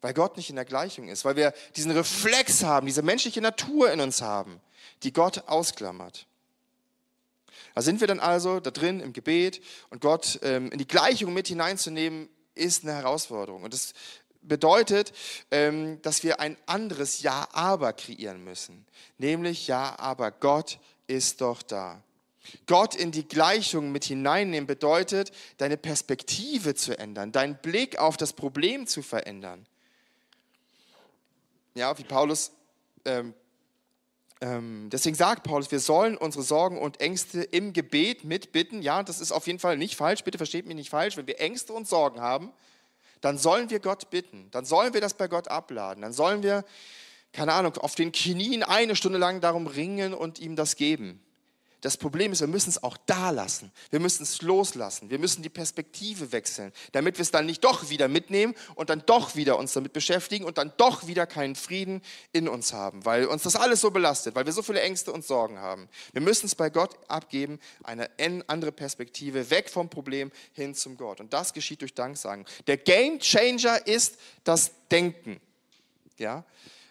[0.00, 3.92] weil Gott nicht in der Gleichung ist, weil wir diesen Reflex haben, diese menschliche Natur
[3.92, 4.62] in uns haben,
[5.02, 6.26] die Gott ausklammert.
[7.74, 11.32] Da sind wir dann also da drin im Gebet und Gott ähm, in die Gleichung
[11.32, 13.62] mit hineinzunehmen, ist eine Herausforderung.
[13.62, 13.94] Und das
[14.42, 15.12] bedeutet,
[15.50, 18.86] ähm, dass wir ein anderes Ja-Aber kreieren müssen.
[19.18, 22.02] Nämlich Ja, aber Gott ist doch da.
[22.66, 28.32] Gott in die Gleichung mit hineinnehmen bedeutet, deine Perspektive zu ändern, deinen Blick auf das
[28.32, 29.66] Problem zu verändern.
[31.74, 32.50] Ja, wie Paulus
[33.04, 33.34] ähm,
[34.42, 38.80] deswegen sagt Paulus, wir sollen unsere Sorgen und Ängste im Gebet mitbitten.
[38.80, 40.24] Ja, das ist auf jeden Fall nicht falsch.
[40.24, 41.18] Bitte versteht mich nicht falsch.
[41.18, 42.50] Wenn wir Ängste und Sorgen haben,
[43.20, 44.48] dann sollen wir Gott bitten.
[44.50, 46.00] Dann sollen wir das bei Gott abladen.
[46.00, 46.64] Dann sollen wir,
[47.32, 51.20] keine Ahnung, auf den Knien eine Stunde lang darum ringen und ihm das geben.
[51.80, 53.72] Das Problem ist, wir müssen es auch da lassen.
[53.90, 55.08] Wir müssen es loslassen.
[55.08, 59.02] Wir müssen die Perspektive wechseln, damit wir es dann nicht doch wieder mitnehmen und dann
[59.06, 63.24] doch wieder uns damit beschäftigen und dann doch wieder keinen Frieden in uns haben, weil
[63.26, 65.88] uns das alles so belastet, weil wir so viele Ängste und Sorgen haben.
[66.12, 68.10] Wir müssen es bei Gott abgeben, eine
[68.46, 71.20] andere Perspektive, weg vom Problem hin zum Gott.
[71.20, 72.44] Und das geschieht durch Danksagen.
[72.66, 75.40] Der Game Changer ist das Denken.
[76.18, 76.44] Ja,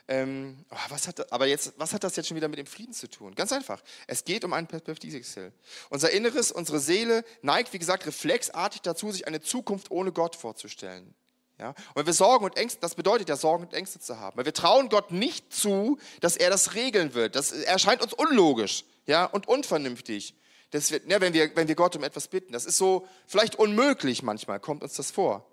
[0.09, 2.93] ähm, oh, was hat, aber jetzt, was hat das jetzt schon wieder mit dem Frieden
[2.93, 3.35] zu tun?
[3.35, 3.79] Ganz einfach.
[4.07, 5.53] Es geht um einen Perspektivwechsel.
[5.89, 11.13] Unser Inneres, unsere Seele neigt, wie gesagt, reflexartig dazu, sich eine Zukunft ohne Gott vorzustellen.
[11.59, 11.75] Ja?
[11.93, 14.35] Und wir Sorgen und Ängste, das bedeutet ja Sorgen und Ängste zu haben.
[14.35, 17.35] Weil wir trauen Gott nicht zu, dass er das regeln wird.
[17.35, 19.25] Das erscheint uns unlogisch ja?
[19.25, 20.33] und unvernünftig.
[20.71, 22.51] Das wird, ja, wenn, wir, wenn wir Gott um etwas bitten.
[22.51, 25.45] Das ist so vielleicht unmöglich manchmal, kommt uns das vor.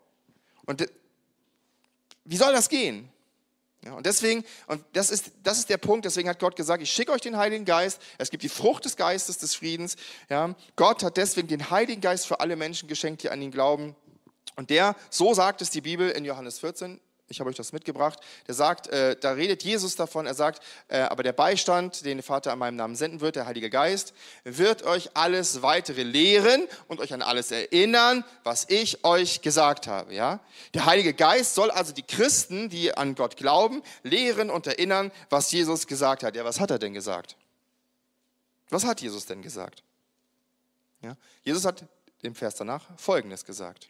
[0.65, 0.89] Und
[2.25, 3.11] wie soll das gehen?
[3.87, 6.91] Ja, und deswegen, und das ist, das ist der Punkt, deswegen hat Gott gesagt, ich
[6.91, 9.95] schicke euch den Heiligen Geist, es gibt die Frucht des Geistes des Friedens.
[10.29, 13.95] Ja, Gott hat deswegen den Heiligen Geist für alle Menschen geschenkt, die an ihn glauben.
[14.57, 18.21] Und der, so sagt es die Bibel in Johannes 14, ich habe euch das mitgebracht,
[18.47, 22.25] der sagt, äh, da redet Jesus davon, er sagt, äh, aber der Beistand, den der
[22.25, 27.01] Vater an meinem Namen senden wird, der Heilige Geist, wird euch alles weitere lehren und
[27.01, 30.15] euch an alles erinnern, was ich euch gesagt habe.
[30.15, 30.41] Ja?
[30.75, 35.51] Der Heilige Geist soll also die Christen, die an Gott glauben, lehren und erinnern, was
[35.51, 36.37] Jesus gesagt hat.
[36.37, 37.37] Ja, was hat er denn gesagt?
[38.71, 39.83] Was hat Jesus denn gesagt?
[41.03, 41.17] Ja?
[41.43, 41.85] Jesus hat
[42.23, 43.89] dem Vers danach Folgendes gesagt.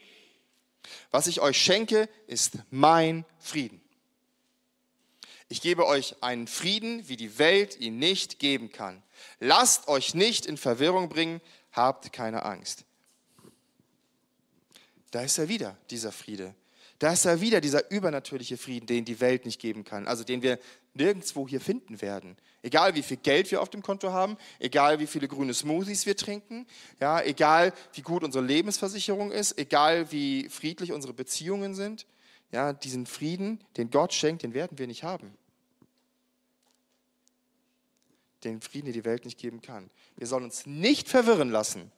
[1.11, 3.81] Was ich euch schenke, ist mein Frieden.
[5.49, 9.03] Ich gebe euch einen Frieden, wie die Welt ihn nicht geben kann.
[9.39, 11.41] Lasst euch nicht in Verwirrung bringen,
[11.73, 12.85] habt keine Angst.
[15.13, 16.55] Da ist er wieder, dieser Friede.
[16.99, 20.43] Da ist er wieder, dieser übernatürliche Frieden, den die Welt nicht geben kann, also den
[20.43, 20.59] wir
[20.97, 22.37] nirgendwo hier finden werden.
[22.63, 26.17] Egal wie viel Geld wir auf dem Konto haben, egal wie viele grüne Smoothies wir
[26.17, 26.67] trinken,
[27.01, 32.07] ja, egal wie gut unsere Lebensversicherung ist, egal wie friedlich unsere Beziehungen sind,
[32.51, 35.37] ja, diesen Frieden, den Gott schenkt, den werden wir nicht haben.
[38.45, 39.91] Den Frieden, den die Welt nicht geben kann.
[40.17, 41.91] Wir sollen uns nicht verwirren lassen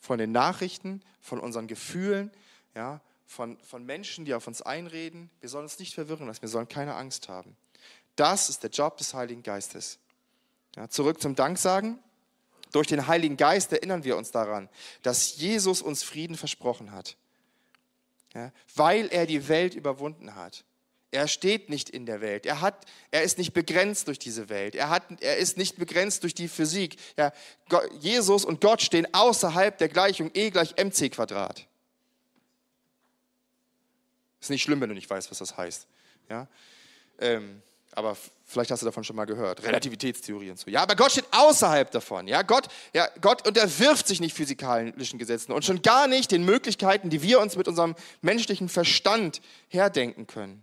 [0.00, 2.30] von den Nachrichten, von unseren Gefühlen,
[2.74, 5.30] ja, von, von Menschen, die auf uns einreden.
[5.40, 7.56] Wir sollen uns nicht verwirren lassen, wir sollen keine Angst haben.
[8.16, 9.98] Das ist der Job des Heiligen Geistes.
[10.76, 11.98] Ja, zurück zum Danksagen.
[12.72, 14.68] Durch den Heiligen Geist erinnern wir uns daran,
[15.02, 17.16] dass Jesus uns Frieden versprochen hat,
[18.34, 20.64] ja, weil er die Welt überwunden hat.
[21.12, 22.44] Er steht nicht in der Welt.
[22.44, 24.74] Er, hat, er ist nicht begrenzt durch diese Welt.
[24.74, 26.96] Er, hat, er ist nicht begrenzt durch die Physik.
[27.16, 27.32] Ja,
[28.00, 31.68] Jesus und Gott stehen außerhalb der Gleichung E gleich mc Quadrat.
[34.44, 35.86] Ist nicht schlimm, wenn du nicht weißt, was das heißt.
[36.28, 36.46] Ja?
[37.18, 39.62] Ähm, aber vielleicht hast du davon schon mal gehört.
[39.62, 40.70] Relativitätstheorie und so.
[40.70, 42.28] Ja, aber Gott steht außerhalb davon.
[42.28, 47.08] Ja, Gott, ja, Gott unterwirft sich nicht physikalischen Gesetzen und schon gar nicht den Möglichkeiten,
[47.08, 50.62] die wir uns mit unserem menschlichen Verstand herdenken können.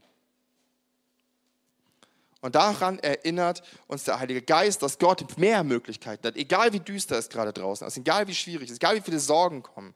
[2.42, 7.18] Und daran erinnert uns der Heilige Geist, dass Gott mehr Möglichkeiten hat, egal wie düster
[7.18, 9.96] es gerade draußen ist, egal wie schwierig es ist, egal wie viele Sorgen kommen.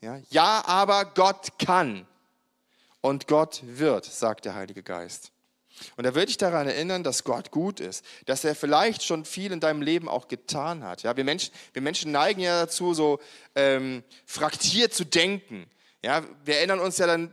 [0.00, 2.06] Ja, ja aber Gott kann
[3.00, 5.32] und Gott wird, sagt der Heilige Geist.
[5.96, 9.52] Und er wird dich daran erinnern, dass Gott gut ist, dass er vielleicht schon viel
[9.52, 11.02] in deinem Leben auch getan hat.
[11.02, 13.18] Ja, wir, Menschen, wir Menschen neigen ja dazu, so
[13.54, 15.66] ähm, fraktiert zu denken.
[16.02, 17.32] Ja, wir erinnern uns ja dann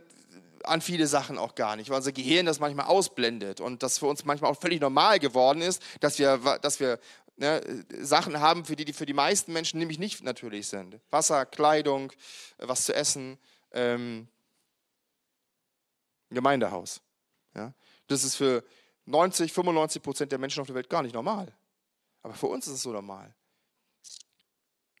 [0.64, 4.06] an viele Sachen auch gar nicht, weil unser Gehirn das manchmal ausblendet und das für
[4.06, 6.98] uns manchmal auch völlig normal geworden ist, dass wir, dass wir
[7.36, 7.62] ne,
[8.00, 10.98] Sachen haben, für die, die für die meisten Menschen nämlich nicht natürlich sind.
[11.10, 12.12] Wasser, Kleidung,
[12.58, 13.38] was zu essen,
[13.72, 14.28] ähm,
[16.30, 17.00] ein Gemeindehaus.
[17.54, 17.72] Ja?
[18.06, 18.64] Das ist für
[19.06, 21.52] 90, 95 Prozent der Menschen auf der Welt gar nicht normal.
[22.22, 23.34] Aber für uns ist es so normal.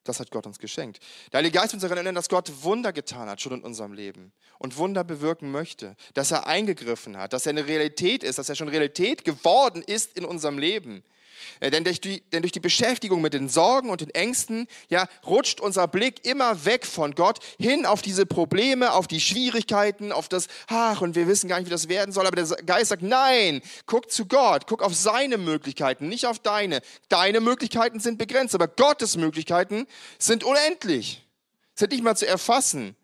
[0.04, 1.00] Das hat Gott uns geschenkt.
[1.32, 4.32] Der Heilige Geist uns daran erinnern, dass Gott Wunder getan hat schon in unserem Leben
[4.58, 8.54] und Wunder bewirken möchte, dass er eingegriffen hat, dass er eine Realität ist, dass er
[8.54, 11.04] schon Realität geworden ist in unserem Leben.
[11.60, 15.08] Äh, denn durch, die, denn durch die Beschäftigung mit den Sorgen und den Ängsten, ja,
[15.26, 20.28] rutscht unser Blick immer weg von Gott hin auf diese Probleme, auf die Schwierigkeiten, auf
[20.28, 22.26] das, ach, und wir wissen gar nicht, wie das werden soll.
[22.26, 26.80] Aber der Geist sagt, nein, guck zu Gott, guck auf seine Möglichkeiten, nicht auf deine.
[27.08, 29.86] Deine Möglichkeiten sind begrenzt, aber Gottes Möglichkeiten
[30.18, 31.24] sind unendlich.
[31.74, 32.96] Sind nicht mal zu erfassen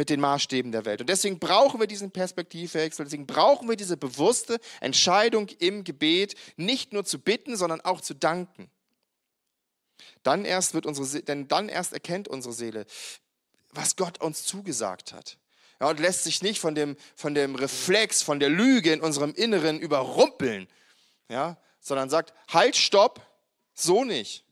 [0.00, 1.02] mit den Maßstäben der Welt.
[1.02, 6.94] Und deswegen brauchen wir diesen Perspektivwechsel, deswegen brauchen wir diese bewusste Entscheidung im Gebet, nicht
[6.94, 8.70] nur zu bitten, sondern auch zu danken.
[10.22, 12.86] Dann erst wird unsere, denn dann erst erkennt unsere Seele,
[13.72, 15.36] was Gott uns zugesagt hat.
[15.80, 19.34] Ja, und lässt sich nicht von dem, von dem Reflex, von der Lüge in unserem
[19.34, 20.66] Inneren überrumpeln,
[21.28, 23.20] ja, sondern sagt, halt, stopp,
[23.74, 24.46] so nicht.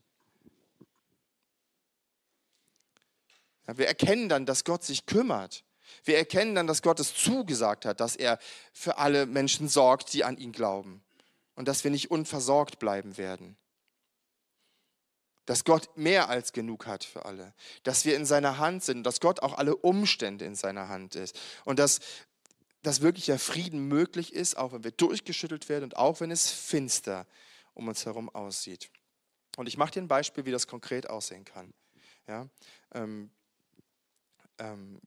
[3.77, 5.63] Wir erkennen dann, dass Gott sich kümmert.
[6.03, 8.39] Wir erkennen dann, dass Gott es zugesagt hat, dass er
[8.73, 11.03] für alle Menschen sorgt, die an ihn glauben.
[11.55, 13.57] Und dass wir nicht unversorgt bleiben werden.
[15.45, 17.53] Dass Gott mehr als genug hat für alle.
[17.83, 19.03] Dass wir in seiner Hand sind.
[19.03, 21.37] Dass Gott auch alle Umstände in seiner Hand ist.
[21.65, 21.99] Und dass,
[22.81, 26.49] dass wirklich der Frieden möglich ist, auch wenn wir durchgeschüttelt werden und auch wenn es
[26.49, 27.27] finster
[27.73, 28.89] um uns herum aussieht.
[29.57, 31.73] Und ich mache dir ein Beispiel, wie das konkret aussehen kann.
[32.27, 32.47] Ja,
[32.93, 33.31] ähm,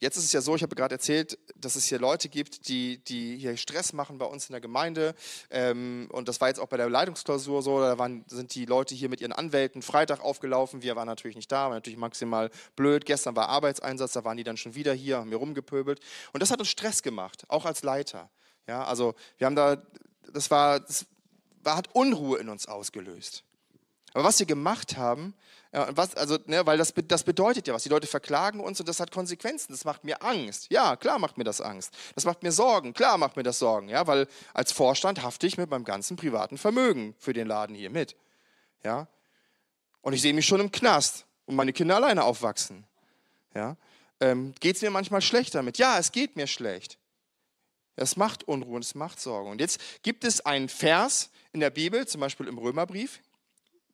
[0.01, 2.99] jetzt ist es ja so, ich habe gerade erzählt, dass es hier Leute gibt, die,
[3.05, 5.15] die hier Stress machen bei uns in der Gemeinde.
[5.51, 7.81] Ähm, und das war jetzt auch bei der Leitungsklausur so.
[7.81, 10.83] Da waren, sind die Leute hier mit ihren Anwälten Freitag aufgelaufen.
[10.83, 13.05] Wir waren natürlich nicht da, war natürlich maximal blöd.
[13.05, 16.01] Gestern war Arbeitseinsatz, da waren die dann schon wieder hier, haben mir rumgepöbelt.
[16.33, 18.31] Und das hat uns Stress gemacht, auch als Leiter.
[18.67, 19.83] Ja, also wir haben da,
[20.33, 21.07] das war, das
[21.63, 23.45] war, hat Unruhe in uns ausgelöst.
[24.15, 25.35] Aber was wir gemacht haben,
[25.73, 27.83] ja, was, also, ne, weil das, das bedeutet ja was.
[27.83, 29.73] Die Leute verklagen uns und das hat Konsequenzen.
[29.73, 30.67] Das macht mir Angst.
[30.71, 31.95] Ja, klar macht mir das Angst.
[32.15, 32.93] Das macht mir Sorgen.
[32.93, 33.89] Klar macht mir das Sorgen.
[33.89, 37.89] Ja, weil als Vorstand hafte ich mit meinem ganzen privaten Vermögen für den Laden hier
[37.89, 38.17] mit.
[38.85, 39.09] Ja,
[40.03, 42.85] und ich sehe mich schon im Knast und meine Kinder alleine aufwachsen.
[43.55, 43.77] Ja,
[44.21, 45.79] ähm, geht es mir manchmal schlecht damit?
[45.79, 46.99] Ja, es geht mir schlecht.
[47.97, 49.51] Es macht Unruhe und es macht Sorgen.
[49.51, 53.21] Und jetzt gibt es einen Vers in der Bibel, zum Beispiel im Römerbrief,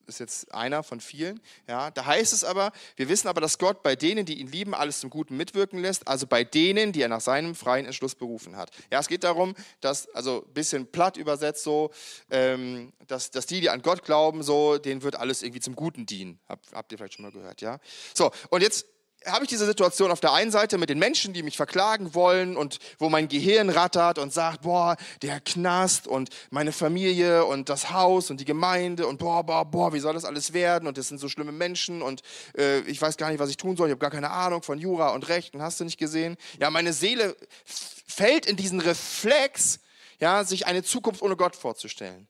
[0.09, 1.39] ist jetzt einer von vielen.
[1.67, 4.73] Ja, da heißt es aber, wir wissen aber, dass Gott bei denen, die ihn lieben,
[4.73, 8.57] alles zum Guten mitwirken lässt, also bei denen, die er nach seinem freien Entschluss berufen
[8.57, 8.71] hat.
[8.91, 11.91] Ja, es geht darum, dass, also ein bisschen platt übersetzt so,
[12.29, 16.05] ähm, dass, dass die, die an Gott glauben, so, denen wird alles irgendwie zum Guten
[16.05, 16.39] dienen.
[16.49, 17.79] Hab, habt ihr vielleicht schon mal gehört, ja?
[18.13, 18.85] So, und jetzt
[19.25, 22.55] habe ich diese Situation auf der einen Seite mit den Menschen, die mich verklagen wollen
[22.55, 27.91] und wo mein Gehirn rattert und sagt, boah, der Knast und meine Familie und das
[27.91, 31.09] Haus und die Gemeinde und boah, boah, boah, wie soll das alles werden und das
[31.09, 32.21] sind so schlimme Menschen und
[32.57, 34.79] äh, ich weiß gar nicht, was ich tun soll, ich habe gar keine Ahnung von
[34.79, 36.37] Jura und Recht und hast du nicht gesehen?
[36.59, 39.79] Ja, meine Seele fällt in diesen Reflex,
[40.19, 42.27] ja, sich eine Zukunft ohne Gott vorzustellen.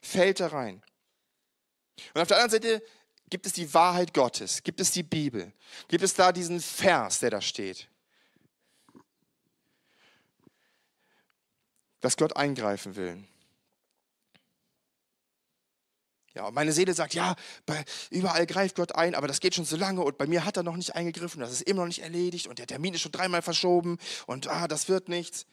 [0.00, 0.82] Fällt da rein.
[2.14, 2.82] Und auf der anderen Seite
[3.30, 4.62] Gibt es die Wahrheit Gottes?
[4.62, 5.52] Gibt es die Bibel?
[5.88, 7.88] Gibt es da diesen Vers, der da steht?
[12.00, 13.24] Dass Gott eingreifen will.
[16.34, 17.34] Ja, und meine Seele sagt, ja,
[17.66, 20.56] bei, überall greift Gott ein, aber das geht schon so lange und bei mir hat
[20.56, 23.10] er noch nicht eingegriffen, das ist immer noch nicht erledigt und der Termin ist schon
[23.10, 25.46] dreimal verschoben und ah, das wird nichts.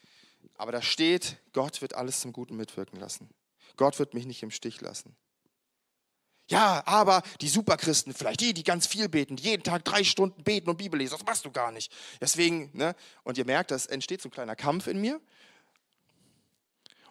[0.58, 3.30] Aber da steht, Gott wird alles zum Guten mitwirken lassen.
[3.78, 5.16] Gott wird mich nicht im Stich lassen.
[6.48, 10.70] Ja, aber die Superchristen, vielleicht die, die ganz viel beten, jeden Tag drei Stunden beten
[10.70, 11.92] und Bibel lesen, das machst du gar nicht.
[12.22, 12.96] Deswegen, ne?
[13.24, 15.20] Und ihr merkt, das entsteht so ein kleiner Kampf in mir.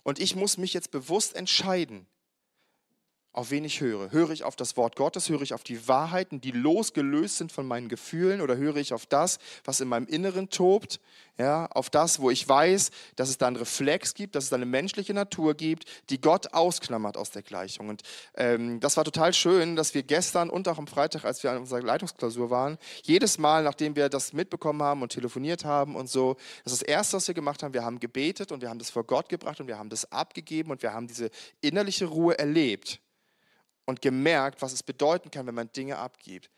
[0.04, 2.06] Und ich muss mich jetzt bewusst entscheiden,
[3.34, 4.12] auf wen ich höre.
[4.12, 7.66] Höre ich auf das Wort Gottes, höre ich auf die Wahrheiten, die losgelöst sind von
[7.66, 8.40] meinen Gefühlen?
[8.40, 11.00] Oder höre ich auf das, was in meinem Inneren tobt,
[11.36, 14.56] ja, auf das, wo ich weiß, dass es da einen Reflex gibt, dass es da
[14.56, 17.88] eine menschliche Natur gibt, die Gott ausklammert aus der Gleichung.
[17.88, 18.02] Und
[18.36, 21.58] ähm, das war total schön, dass wir gestern und auch am Freitag, als wir an
[21.58, 26.36] unserer Leitungsklausur waren, jedes Mal, nachdem wir das mitbekommen haben und telefoniert haben und so,
[26.62, 28.90] das ist das Erste, was wir gemacht haben, wir haben gebetet und wir haben das
[28.90, 31.30] vor Gott gebracht und wir haben das abgegeben und wir haben diese
[31.60, 33.00] innerliche Ruhe erlebt
[33.86, 36.50] und gemerkt, was es bedeuten kann, wenn man Dinge abgibt.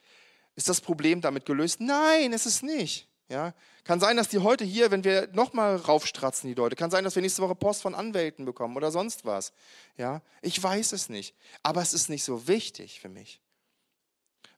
[0.54, 1.80] Ist das Problem damit gelöst?
[1.80, 3.08] Nein, ist es nicht.
[3.28, 3.54] Ja?
[3.84, 7.14] Kann sein, dass die heute hier, wenn wir nochmal raufstratzen, die Leute, kann sein, dass
[7.14, 9.52] wir nächste Woche Post von Anwälten bekommen oder sonst was.
[9.96, 10.22] Ja?
[10.42, 11.34] Ich weiß es nicht.
[11.62, 13.40] Aber es ist nicht so wichtig für mich.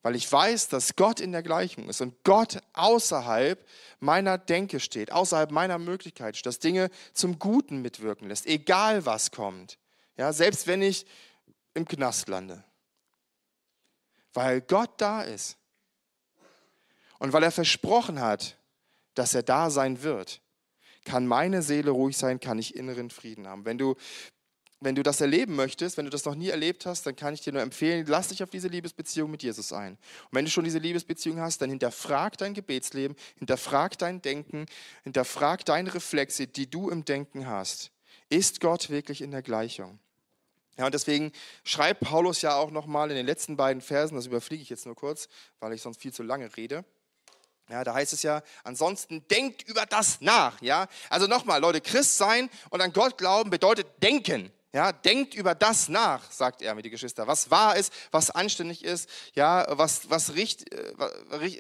[0.03, 3.67] Weil ich weiß, dass Gott in der Gleichung ist und Gott außerhalb
[3.99, 9.77] meiner Denke steht, außerhalb meiner Möglichkeit dass Dinge zum Guten mitwirken lässt, egal was kommt.
[10.17, 11.05] Ja, selbst wenn ich
[11.79, 12.63] im Knast lande.
[14.35, 15.57] Weil Gott da ist.
[17.19, 18.57] Und weil er versprochen hat,
[19.15, 20.41] dass er da sein wird,
[21.05, 23.65] kann meine Seele ruhig sein, kann ich inneren Frieden haben.
[23.65, 23.97] Wenn du,
[24.81, 27.41] wenn du das erleben möchtest, wenn du das noch nie erlebt hast, dann kann ich
[27.41, 29.93] dir nur empfehlen, lass dich auf diese Liebesbeziehung mit Jesus ein.
[29.95, 34.67] Und wenn du schon diese Liebesbeziehung hast, dann hinterfrag dein Gebetsleben, hinterfrag dein Denken,
[35.03, 37.91] hinterfrag deine Reflexe, die du im Denken hast.
[38.29, 39.99] Ist Gott wirklich in der Gleichung?
[40.79, 41.33] Ja, und deswegen
[41.65, 44.95] schreibt Paulus ja auch nochmal in den letzten beiden Versen, das überfliege ich jetzt nur
[44.95, 46.85] kurz, weil ich sonst viel zu lange rede.
[47.69, 50.63] Ja, da heißt es ja, ansonsten denkt über das nach.
[50.63, 54.51] Ja, also nochmal, Leute, Christ sein und an Gott glauben bedeutet denken.
[54.73, 58.85] Ja, denkt über das nach, sagt er mit die Geschwister, was wahr ist, was anständig
[58.85, 60.93] ist, ja, was, was, richt, äh,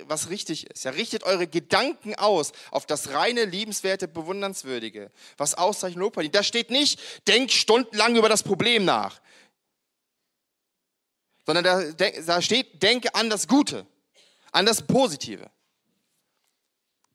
[0.06, 0.84] was richtig ist.
[0.84, 6.34] Ja, richtet eure Gedanken aus auf das reine, liebenswerte, bewundernswürdige, was Auszeichnung Lob verdient.
[6.34, 9.22] Da steht nicht, denkt stundenlang über das Problem nach,
[11.46, 11.64] sondern
[11.96, 13.86] da, da steht, denke an das Gute,
[14.52, 15.50] an das Positive.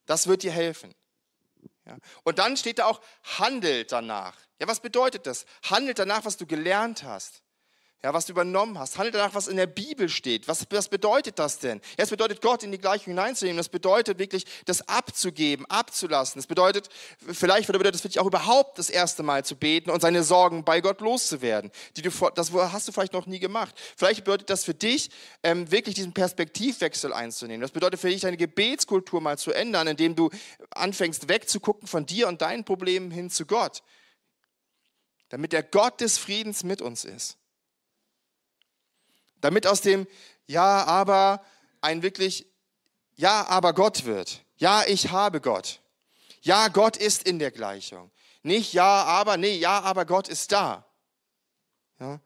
[0.08, 0.96] Das wird dir helfen.
[1.86, 1.98] Ja.
[2.24, 3.00] Und dann steht da auch,
[3.38, 4.36] handelt danach.
[4.64, 5.46] Ja, was bedeutet das?
[5.64, 7.42] Handelt danach, was du gelernt hast.
[8.02, 8.98] Ja, was du übernommen hast.
[8.98, 10.48] Handelt danach, was in der Bibel steht.
[10.48, 11.82] Was, was bedeutet das denn?
[11.98, 13.58] Ja, es bedeutet, Gott in die Gleichung hineinzunehmen.
[13.58, 16.40] Das bedeutet wirklich, das abzugeben, abzulassen.
[16.40, 16.88] Das bedeutet,
[17.18, 20.64] vielleicht bedeutet das für dich auch überhaupt das erste Mal zu beten und seine Sorgen
[20.64, 21.70] bei Gott loszuwerden.
[21.98, 23.76] Die du, das hast du vielleicht noch nie gemacht.
[23.98, 25.10] Vielleicht bedeutet das für dich,
[25.44, 27.60] ähm, wirklich diesen Perspektivwechsel einzunehmen.
[27.60, 30.30] Das bedeutet für dich, deine Gebetskultur mal zu ändern, indem du
[30.70, 33.84] anfängst, wegzugucken von dir und deinen Problemen hin zu Gott
[35.34, 37.40] damit der Gott des Friedens mit uns ist.
[39.42, 40.06] Damit aus dem
[40.46, 41.44] Ja, aber
[41.82, 42.46] ein wirklich
[43.16, 44.46] Ja, aber Gott wird.
[44.58, 45.82] Ja, ich habe Gott.
[46.42, 48.12] Ja, Gott ist in der Gleichung.
[48.44, 50.86] Nicht Ja, aber, nee, ja, aber Gott ist da.
[52.00, 52.20] Ja?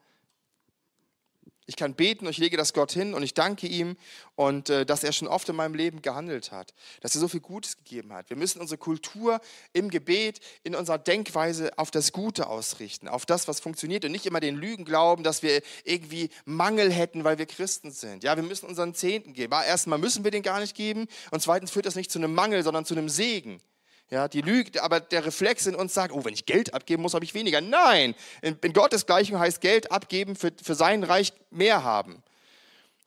[1.69, 3.97] Ich kann beten und ich lege das Gott hin und ich danke ihm
[4.35, 7.41] und äh, dass er schon oft in meinem Leben gehandelt hat, dass er so viel
[7.41, 8.29] Gutes gegeben hat.
[8.29, 9.41] Wir müssen unsere Kultur
[9.73, 14.25] im Gebet, in unserer Denkweise auf das Gute ausrichten, auf das, was funktioniert und nicht
[14.25, 18.23] immer den Lügen glauben, dass wir irgendwie Mangel hätten, weil wir Christen sind.
[18.23, 19.51] Ja, wir müssen unseren Zehnten geben.
[19.51, 22.63] Erstmal müssen wir den gar nicht geben und zweitens führt das nicht zu einem Mangel,
[22.63, 23.61] sondern zu einem Segen.
[24.09, 27.13] Ja, die Lüge, aber der Reflex in uns sagt, oh, wenn ich Geld abgeben muss,
[27.13, 27.59] habe ich weniger.
[27.59, 32.23] Nein, in, in Gottes Gleichung heißt Geld abgeben für, für sein Reich mehr haben.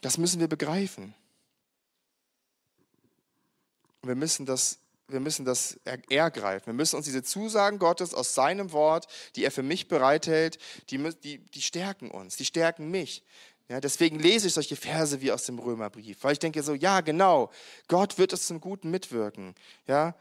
[0.03, 1.15] Das müssen wir begreifen.
[4.03, 4.79] Wir müssen das,
[5.09, 6.67] wir müssen das ergreifen.
[6.67, 10.59] Wir müssen uns diese Zusagen Gottes aus seinem Wort, die er für mich bereithält,
[10.91, 13.23] die, die, die stärken uns, die stärken mich.
[13.69, 17.03] Ja, deswegen lese ich solche Verse wie aus dem Römerbrief, weil ich denke so, ja
[17.03, 17.51] genau,
[17.89, 19.55] Gott wird es zum Guten mitwirken.
[19.87, 20.15] Ja,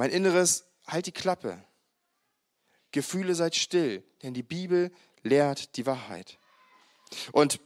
[0.00, 1.62] mein Inneres, halt die Klappe.
[2.90, 4.90] Gefühle seid still, denn die Bibel
[5.22, 6.38] lehrt die Wahrheit.
[7.32, 7.60] Und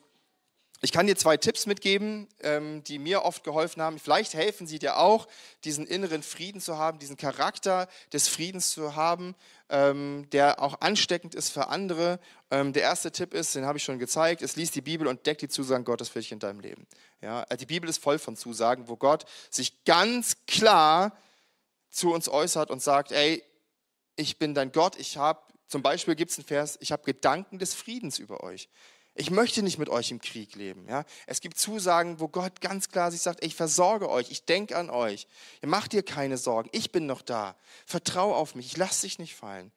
[0.80, 4.00] ich kann dir zwei Tipps mitgeben, ähm, die mir oft geholfen haben.
[4.00, 5.28] Vielleicht helfen sie dir auch,
[5.62, 9.36] diesen inneren Frieden zu haben, diesen Charakter des Friedens zu haben,
[9.68, 12.18] ähm, der auch ansteckend ist für andere.
[12.50, 15.24] Ähm, der erste Tipp ist, den habe ich schon gezeigt, es liest die Bibel und
[15.24, 16.88] deckt die Zusagen Gottes für dich in deinem Leben.
[17.22, 21.16] Ja, die Bibel ist voll von Zusagen, wo Gott sich ganz klar
[21.94, 23.42] zu uns äußert und sagt, ey,
[24.16, 27.58] ich bin dein Gott, ich habe, zum Beispiel gibt es einen Vers, ich habe Gedanken
[27.58, 28.68] des Friedens über euch.
[29.16, 30.88] Ich möchte nicht mit euch im Krieg leben.
[30.88, 31.04] Ja?
[31.26, 34.90] Es gibt Zusagen, wo Gott ganz klar sich sagt, ich versorge euch, ich denke an
[34.90, 35.28] euch.
[35.62, 37.56] Macht dir keine Sorgen, ich bin noch da.
[37.86, 39.70] Vertrau auf mich, ich lasse dich nicht fallen.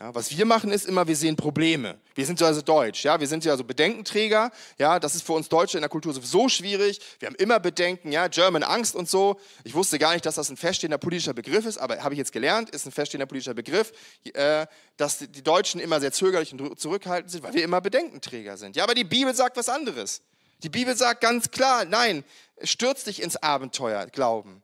[0.00, 2.00] Ja, was wir machen ist immer, wir sehen Probleme.
[2.16, 5.48] Wir sind also deutsch, ja, wir sind ja so Bedenkenträger, ja, das ist für uns
[5.48, 7.00] Deutsche in der Kultur sowieso schwierig.
[7.20, 9.38] Wir haben immer Bedenken, ja, German Angst und so.
[9.62, 12.32] Ich wusste gar nicht, dass das ein feststehender politischer Begriff ist, aber habe ich jetzt
[12.32, 13.92] gelernt, ist ein feststehender politischer Begriff,
[14.32, 14.66] äh,
[14.96, 18.74] dass die Deutschen immer sehr zögerlich und zurückhaltend sind, weil wir immer Bedenkenträger sind.
[18.74, 20.22] Ja, aber die Bibel sagt was anderes.
[20.64, 22.24] Die Bibel sagt ganz klar, nein,
[22.62, 24.62] stürz dich ins Abenteuer, Glauben.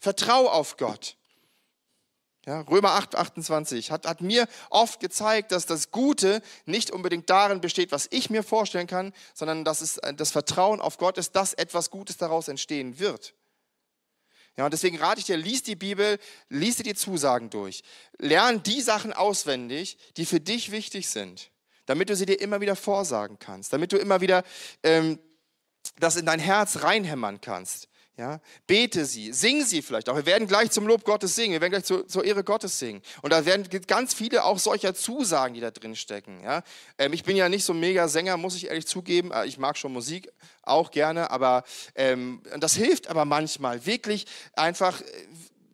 [0.00, 1.16] Vertrau auf Gott.
[2.46, 7.62] Ja, Römer 8, 28 hat, hat mir oft gezeigt, dass das Gute nicht unbedingt darin
[7.62, 11.54] besteht, was ich mir vorstellen kann, sondern dass es das Vertrauen auf Gott ist, dass
[11.54, 13.34] etwas Gutes daraus entstehen wird.
[14.56, 16.18] Ja, und deswegen rate ich dir, lies die Bibel,
[16.48, 17.82] lies dir die Zusagen durch.
[18.18, 21.50] Lern die Sachen auswendig, die für dich wichtig sind,
[21.86, 24.44] damit du sie dir immer wieder vorsagen kannst, damit du immer wieder
[24.82, 25.18] ähm,
[25.98, 27.88] das in dein Herz reinhämmern kannst.
[28.16, 30.14] Ja, bete sie, sing sie vielleicht auch.
[30.14, 33.02] Wir werden gleich zum Lob Gottes singen, wir werden gleich zu, zur Ehre Gottes singen.
[33.22, 36.40] Und da werden ganz viele auch solcher Zusagen, die da drin stecken.
[36.44, 36.62] Ja,
[36.96, 39.32] ähm, ich bin ja nicht so ein mega Sänger, muss ich ehrlich zugeben.
[39.32, 40.30] Äh, ich mag schon Musik
[40.62, 41.64] auch gerne, aber
[41.96, 45.04] ähm, das hilft aber manchmal wirklich einfach äh,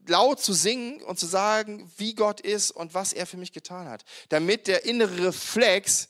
[0.07, 3.87] laut zu singen und zu sagen, wie Gott ist und was er für mich getan
[3.87, 6.09] hat, damit der innere Reflex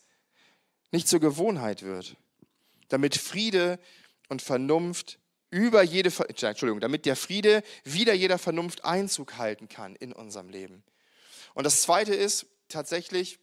[0.92, 2.16] nicht zur Gewohnheit wird,
[2.88, 3.80] damit Friede
[4.28, 5.19] und Vernunft
[5.50, 10.82] über jede, Entschuldigung, damit der Friede wieder jeder Vernunft Einzug halten kann in unserem Leben.
[11.54, 13.38] Und das Zweite ist tatsächlich,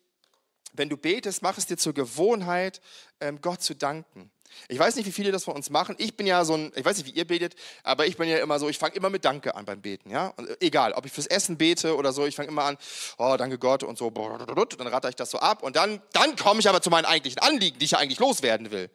[0.73, 2.81] wenn du betest, mach es dir zur Gewohnheit,
[3.19, 4.31] ähm, Gott zu danken.
[4.69, 5.95] Ich weiß nicht, wie viele das von uns machen.
[5.97, 8.37] Ich bin ja so ein, ich weiß nicht, wie ihr betet, aber ich bin ja
[8.37, 10.09] immer so, ich fange immer mit Danke an beim Beten.
[10.09, 10.27] Ja?
[10.37, 12.77] Und egal, ob ich fürs Essen bete oder so, ich fange immer an,
[13.17, 16.59] oh, danke Gott und so, dann rate ich das so ab und dann, dann komme
[16.59, 18.89] ich aber zu meinen eigentlichen Anliegen, die ich ja eigentlich loswerden will.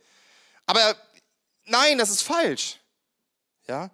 [0.66, 0.96] Aber
[1.66, 2.78] nein, das ist falsch.
[3.68, 3.90] Ja?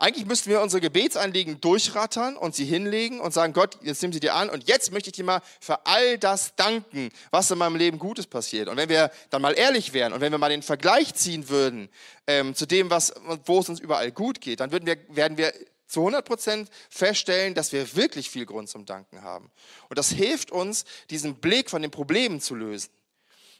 [0.00, 4.20] Eigentlich müssten wir unsere Gebetsanliegen durchrattern und sie hinlegen und sagen, Gott, jetzt nimm sie
[4.20, 7.76] dir an und jetzt möchte ich dir mal für all das danken, was in meinem
[7.76, 8.68] Leben Gutes passiert.
[8.68, 11.90] Und wenn wir dann mal ehrlich wären und wenn wir mal den Vergleich ziehen würden
[12.26, 13.12] ähm, zu dem, was,
[13.44, 15.52] wo es uns überall gut geht, dann würden wir, werden wir
[15.86, 19.50] zu 100 Prozent feststellen, dass wir wirklich viel Grund zum Danken haben.
[19.90, 22.88] Und das hilft uns, diesen Blick von den Problemen zu lösen.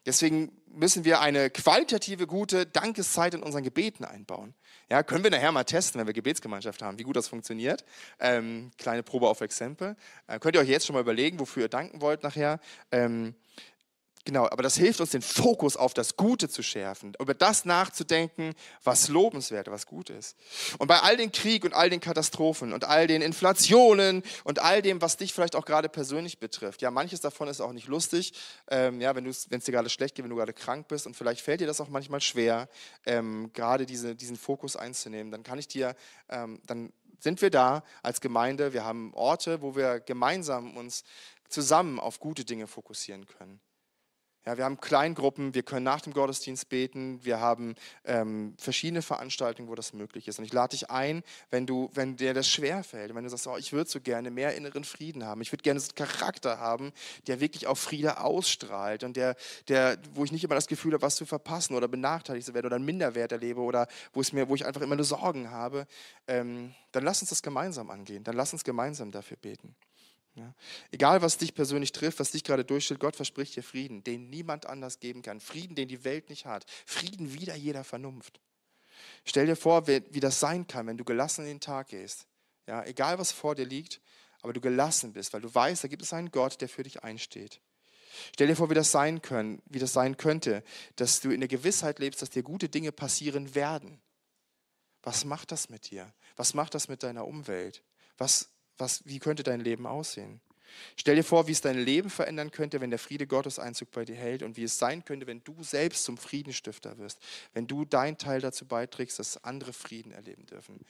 [0.07, 4.55] Deswegen müssen wir eine qualitative, gute Dankeszeit in unseren Gebeten einbauen.
[4.89, 7.85] Ja, können wir nachher mal testen, wenn wir Gebetsgemeinschaft haben, wie gut das funktioniert.
[8.19, 9.97] Ähm, kleine Probe auf Exempel.
[10.27, 12.61] Äh, könnt ihr euch jetzt schon mal überlegen, wofür ihr danken wollt nachher.
[12.91, 13.35] Ähm,
[14.27, 18.55] Genau, aber das hilft uns, den Fokus auf das Gute zu schärfen, über das nachzudenken,
[18.85, 20.37] was lobenswert, was gut ist.
[20.79, 24.83] Und bei all den Krieg und all den Katastrophen und all den Inflationen und all
[24.83, 28.35] dem, was dich vielleicht auch gerade persönlich betrifft, ja, manches davon ist auch nicht lustig,
[28.69, 31.41] ähm, ja, wenn es dir gerade schlecht geht, wenn du gerade krank bist und vielleicht
[31.41, 32.69] fällt dir das auch manchmal schwer,
[33.07, 35.97] ähm, gerade diese, diesen Fokus einzunehmen, dann kann ich dir,
[36.29, 41.05] ähm, dann sind wir da als Gemeinde, wir haben Orte, wo wir gemeinsam uns
[41.49, 43.61] zusammen auf gute Dinge fokussieren können.
[44.47, 47.75] Ja, wir haben Kleingruppen, wir können nach dem Gottesdienst beten, wir haben
[48.05, 50.39] ähm, verschiedene Veranstaltungen, wo das möglich ist.
[50.39, 53.59] Und ich lade dich ein, wenn, du, wenn dir das schwerfällt, wenn du sagst, oh,
[53.59, 56.93] ich würde so gerne mehr inneren Frieden haben, ich würde gerne so einen Charakter haben,
[57.27, 59.37] der wirklich auf Friede ausstrahlt und der,
[59.69, 62.67] der, wo ich nicht immer das Gefühl habe, was zu verpassen oder benachteiligt zu werden
[62.67, 65.87] oder einen Minderwert erlebe oder wo, es mir, wo ich einfach immer nur Sorgen habe,
[66.27, 69.77] ähm, dann lass uns das gemeinsam angehen, dann lass uns gemeinsam dafür beten.
[70.41, 70.55] Ja.
[70.91, 74.65] Egal, was dich persönlich trifft, was dich gerade durchstellt, Gott verspricht dir Frieden, den niemand
[74.65, 75.39] anders geben kann.
[75.39, 76.65] Frieden, den die Welt nicht hat.
[76.87, 78.41] Frieden wider jeder Vernunft.
[79.25, 82.27] Stell dir vor, wie, wie das sein kann, wenn du gelassen in den Tag gehst.
[82.67, 84.01] Ja, egal, was vor dir liegt,
[84.41, 87.03] aber du gelassen bist, weil du weißt, da gibt es einen Gott, der für dich
[87.03, 87.61] einsteht.
[88.33, 90.65] Stell dir vor, wie das sein können, wie das sein könnte,
[90.97, 94.01] dass du in der Gewissheit lebst, dass dir gute Dinge passieren werden.
[95.03, 96.13] Was macht das mit dir?
[96.37, 97.83] Was macht das mit deiner Umwelt?
[98.19, 98.49] Was
[98.81, 100.41] was, wie könnte dein Leben aussehen?
[100.97, 104.05] Stell dir vor, wie es dein Leben verändern könnte, wenn der Friede Gottes Einzug bei
[104.05, 107.19] dir hält und wie es sein könnte, wenn du selbst zum Friedenstifter wirst,
[107.53, 110.81] wenn du deinen Teil dazu beiträgst, dass andere Frieden erleben dürfen.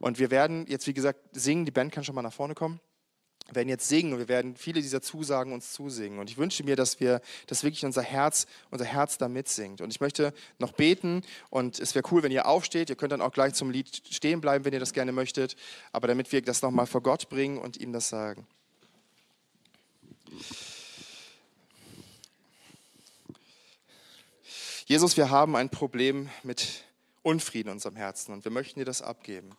[0.00, 1.64] Und wir werden jetzt, wie gesagt, singen.
[1.64, 2.80] Die Band kann schon mal nach vorne kommen
[3.50, 6.18] werden jetzt singen und wir werden viele dieser Zusagen uns zusingen.
[6.18, 9.80] Und ich wünsche mir, dass wir, dass wirklich unser Herz, unser Herz da mitsingt.
[9.80, 12.90] Und ich möchte noch beten und es wäre cool, wenn ihr aufsteht.
[12.90, 15.56] Ihr könnt dann auch gleich zum Lied stehen bleiben, wenn ihr das gerne möchtet.
[15.92, 18.46] Aber damit wir das nochmal vor Gott bringen und ihm das sagen.
[24.86, 26.84] Jesus, wir haben ein Problem mit
[27.22, 29.56] Unfrieden in unserem Herzen und wir möchten dir das abgeben.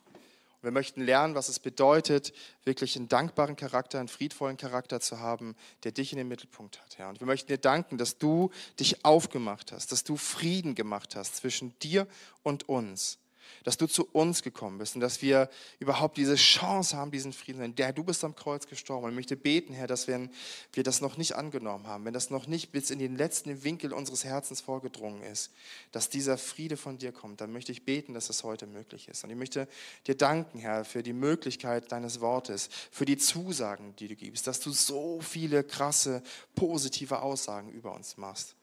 [0.62, 2.32] Wir möchten lernen, was es bedeutet,
[2.64, 6.98] wirklich einen dankbaren Charakter, einen friedvollen Charakter zu haben, der dich in den Mittelpunkt hat,
[6.98, 7.08] Herr.
[7.08, 11.36] Und wir möchten dir danken, dass du dich aufgemacht hast, dass du Frieden gemacht hast
[11.36, 12.06] zwischen dir
[12.42, 13.18] und uns
[13.64, 15.48] dass du zu uns gekommen bist und dass wir
[15.78, 17.74] überhaupt diese Chance haben, diesen Frieden.
[17.74, 19.04] Der, du bist am Kreuz gestorben.
[19.04, 20.30] Und ich möchte beten, Herr, dass wenn
[20.72, 23.92] wir das noch nicht angenommen haben, wenn das noch nicht bis in den letzten Winkel
[23.92, 25.50] unseres Herzens vorgedrungen ist,
[25.92, 29.24] dass dieser Friede von dir kommt, dann möchte ich beten, dass das heute möglich ist.
[29.24, 29.68] Und ich möchte
[30.06, 34.60] dir danken, Herr, für die Möglichkeit deines Wortes, für die Zusagen, die du gibst, dass
[34.60, 36.22] du so viele krasse,
[36.54, 38.54] positive Aussagen über uns machst.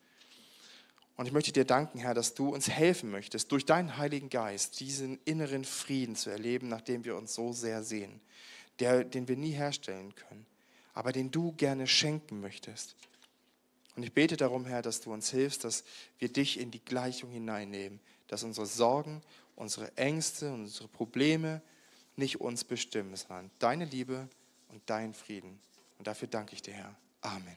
[1.18, 4.80] Und ich möchte dir danken, Herr, dass du uns helfen möchtest, durch deinen Heiligen Geist
[4.80, 8.22] diesen inneren Frieden zu erleben, nach dem wir uns so sehr sehen,
[8.80, 10.46] der, den wir nie herstellen können,
[10.94, 12.96] aber den du gerne schenken möchtest.
[13.96, 15.84] Und ich bete darum, Herr, dass du uns hilfst, dass
[16.20, 19.24] wir dich in die Gleichung hineinnehmen, dass unsere Sorgen,
[19.56, 21.64] unsere Ängste, unsere Probleme
[22.16, 24.30] nicht uns bestimmen, sondern deine Liebe
[24.70, 25.60] und dein Frieden.
[25.98, 26.96] Und dafür danke ich dir, Herr.
[27.22, 27.56] Amen.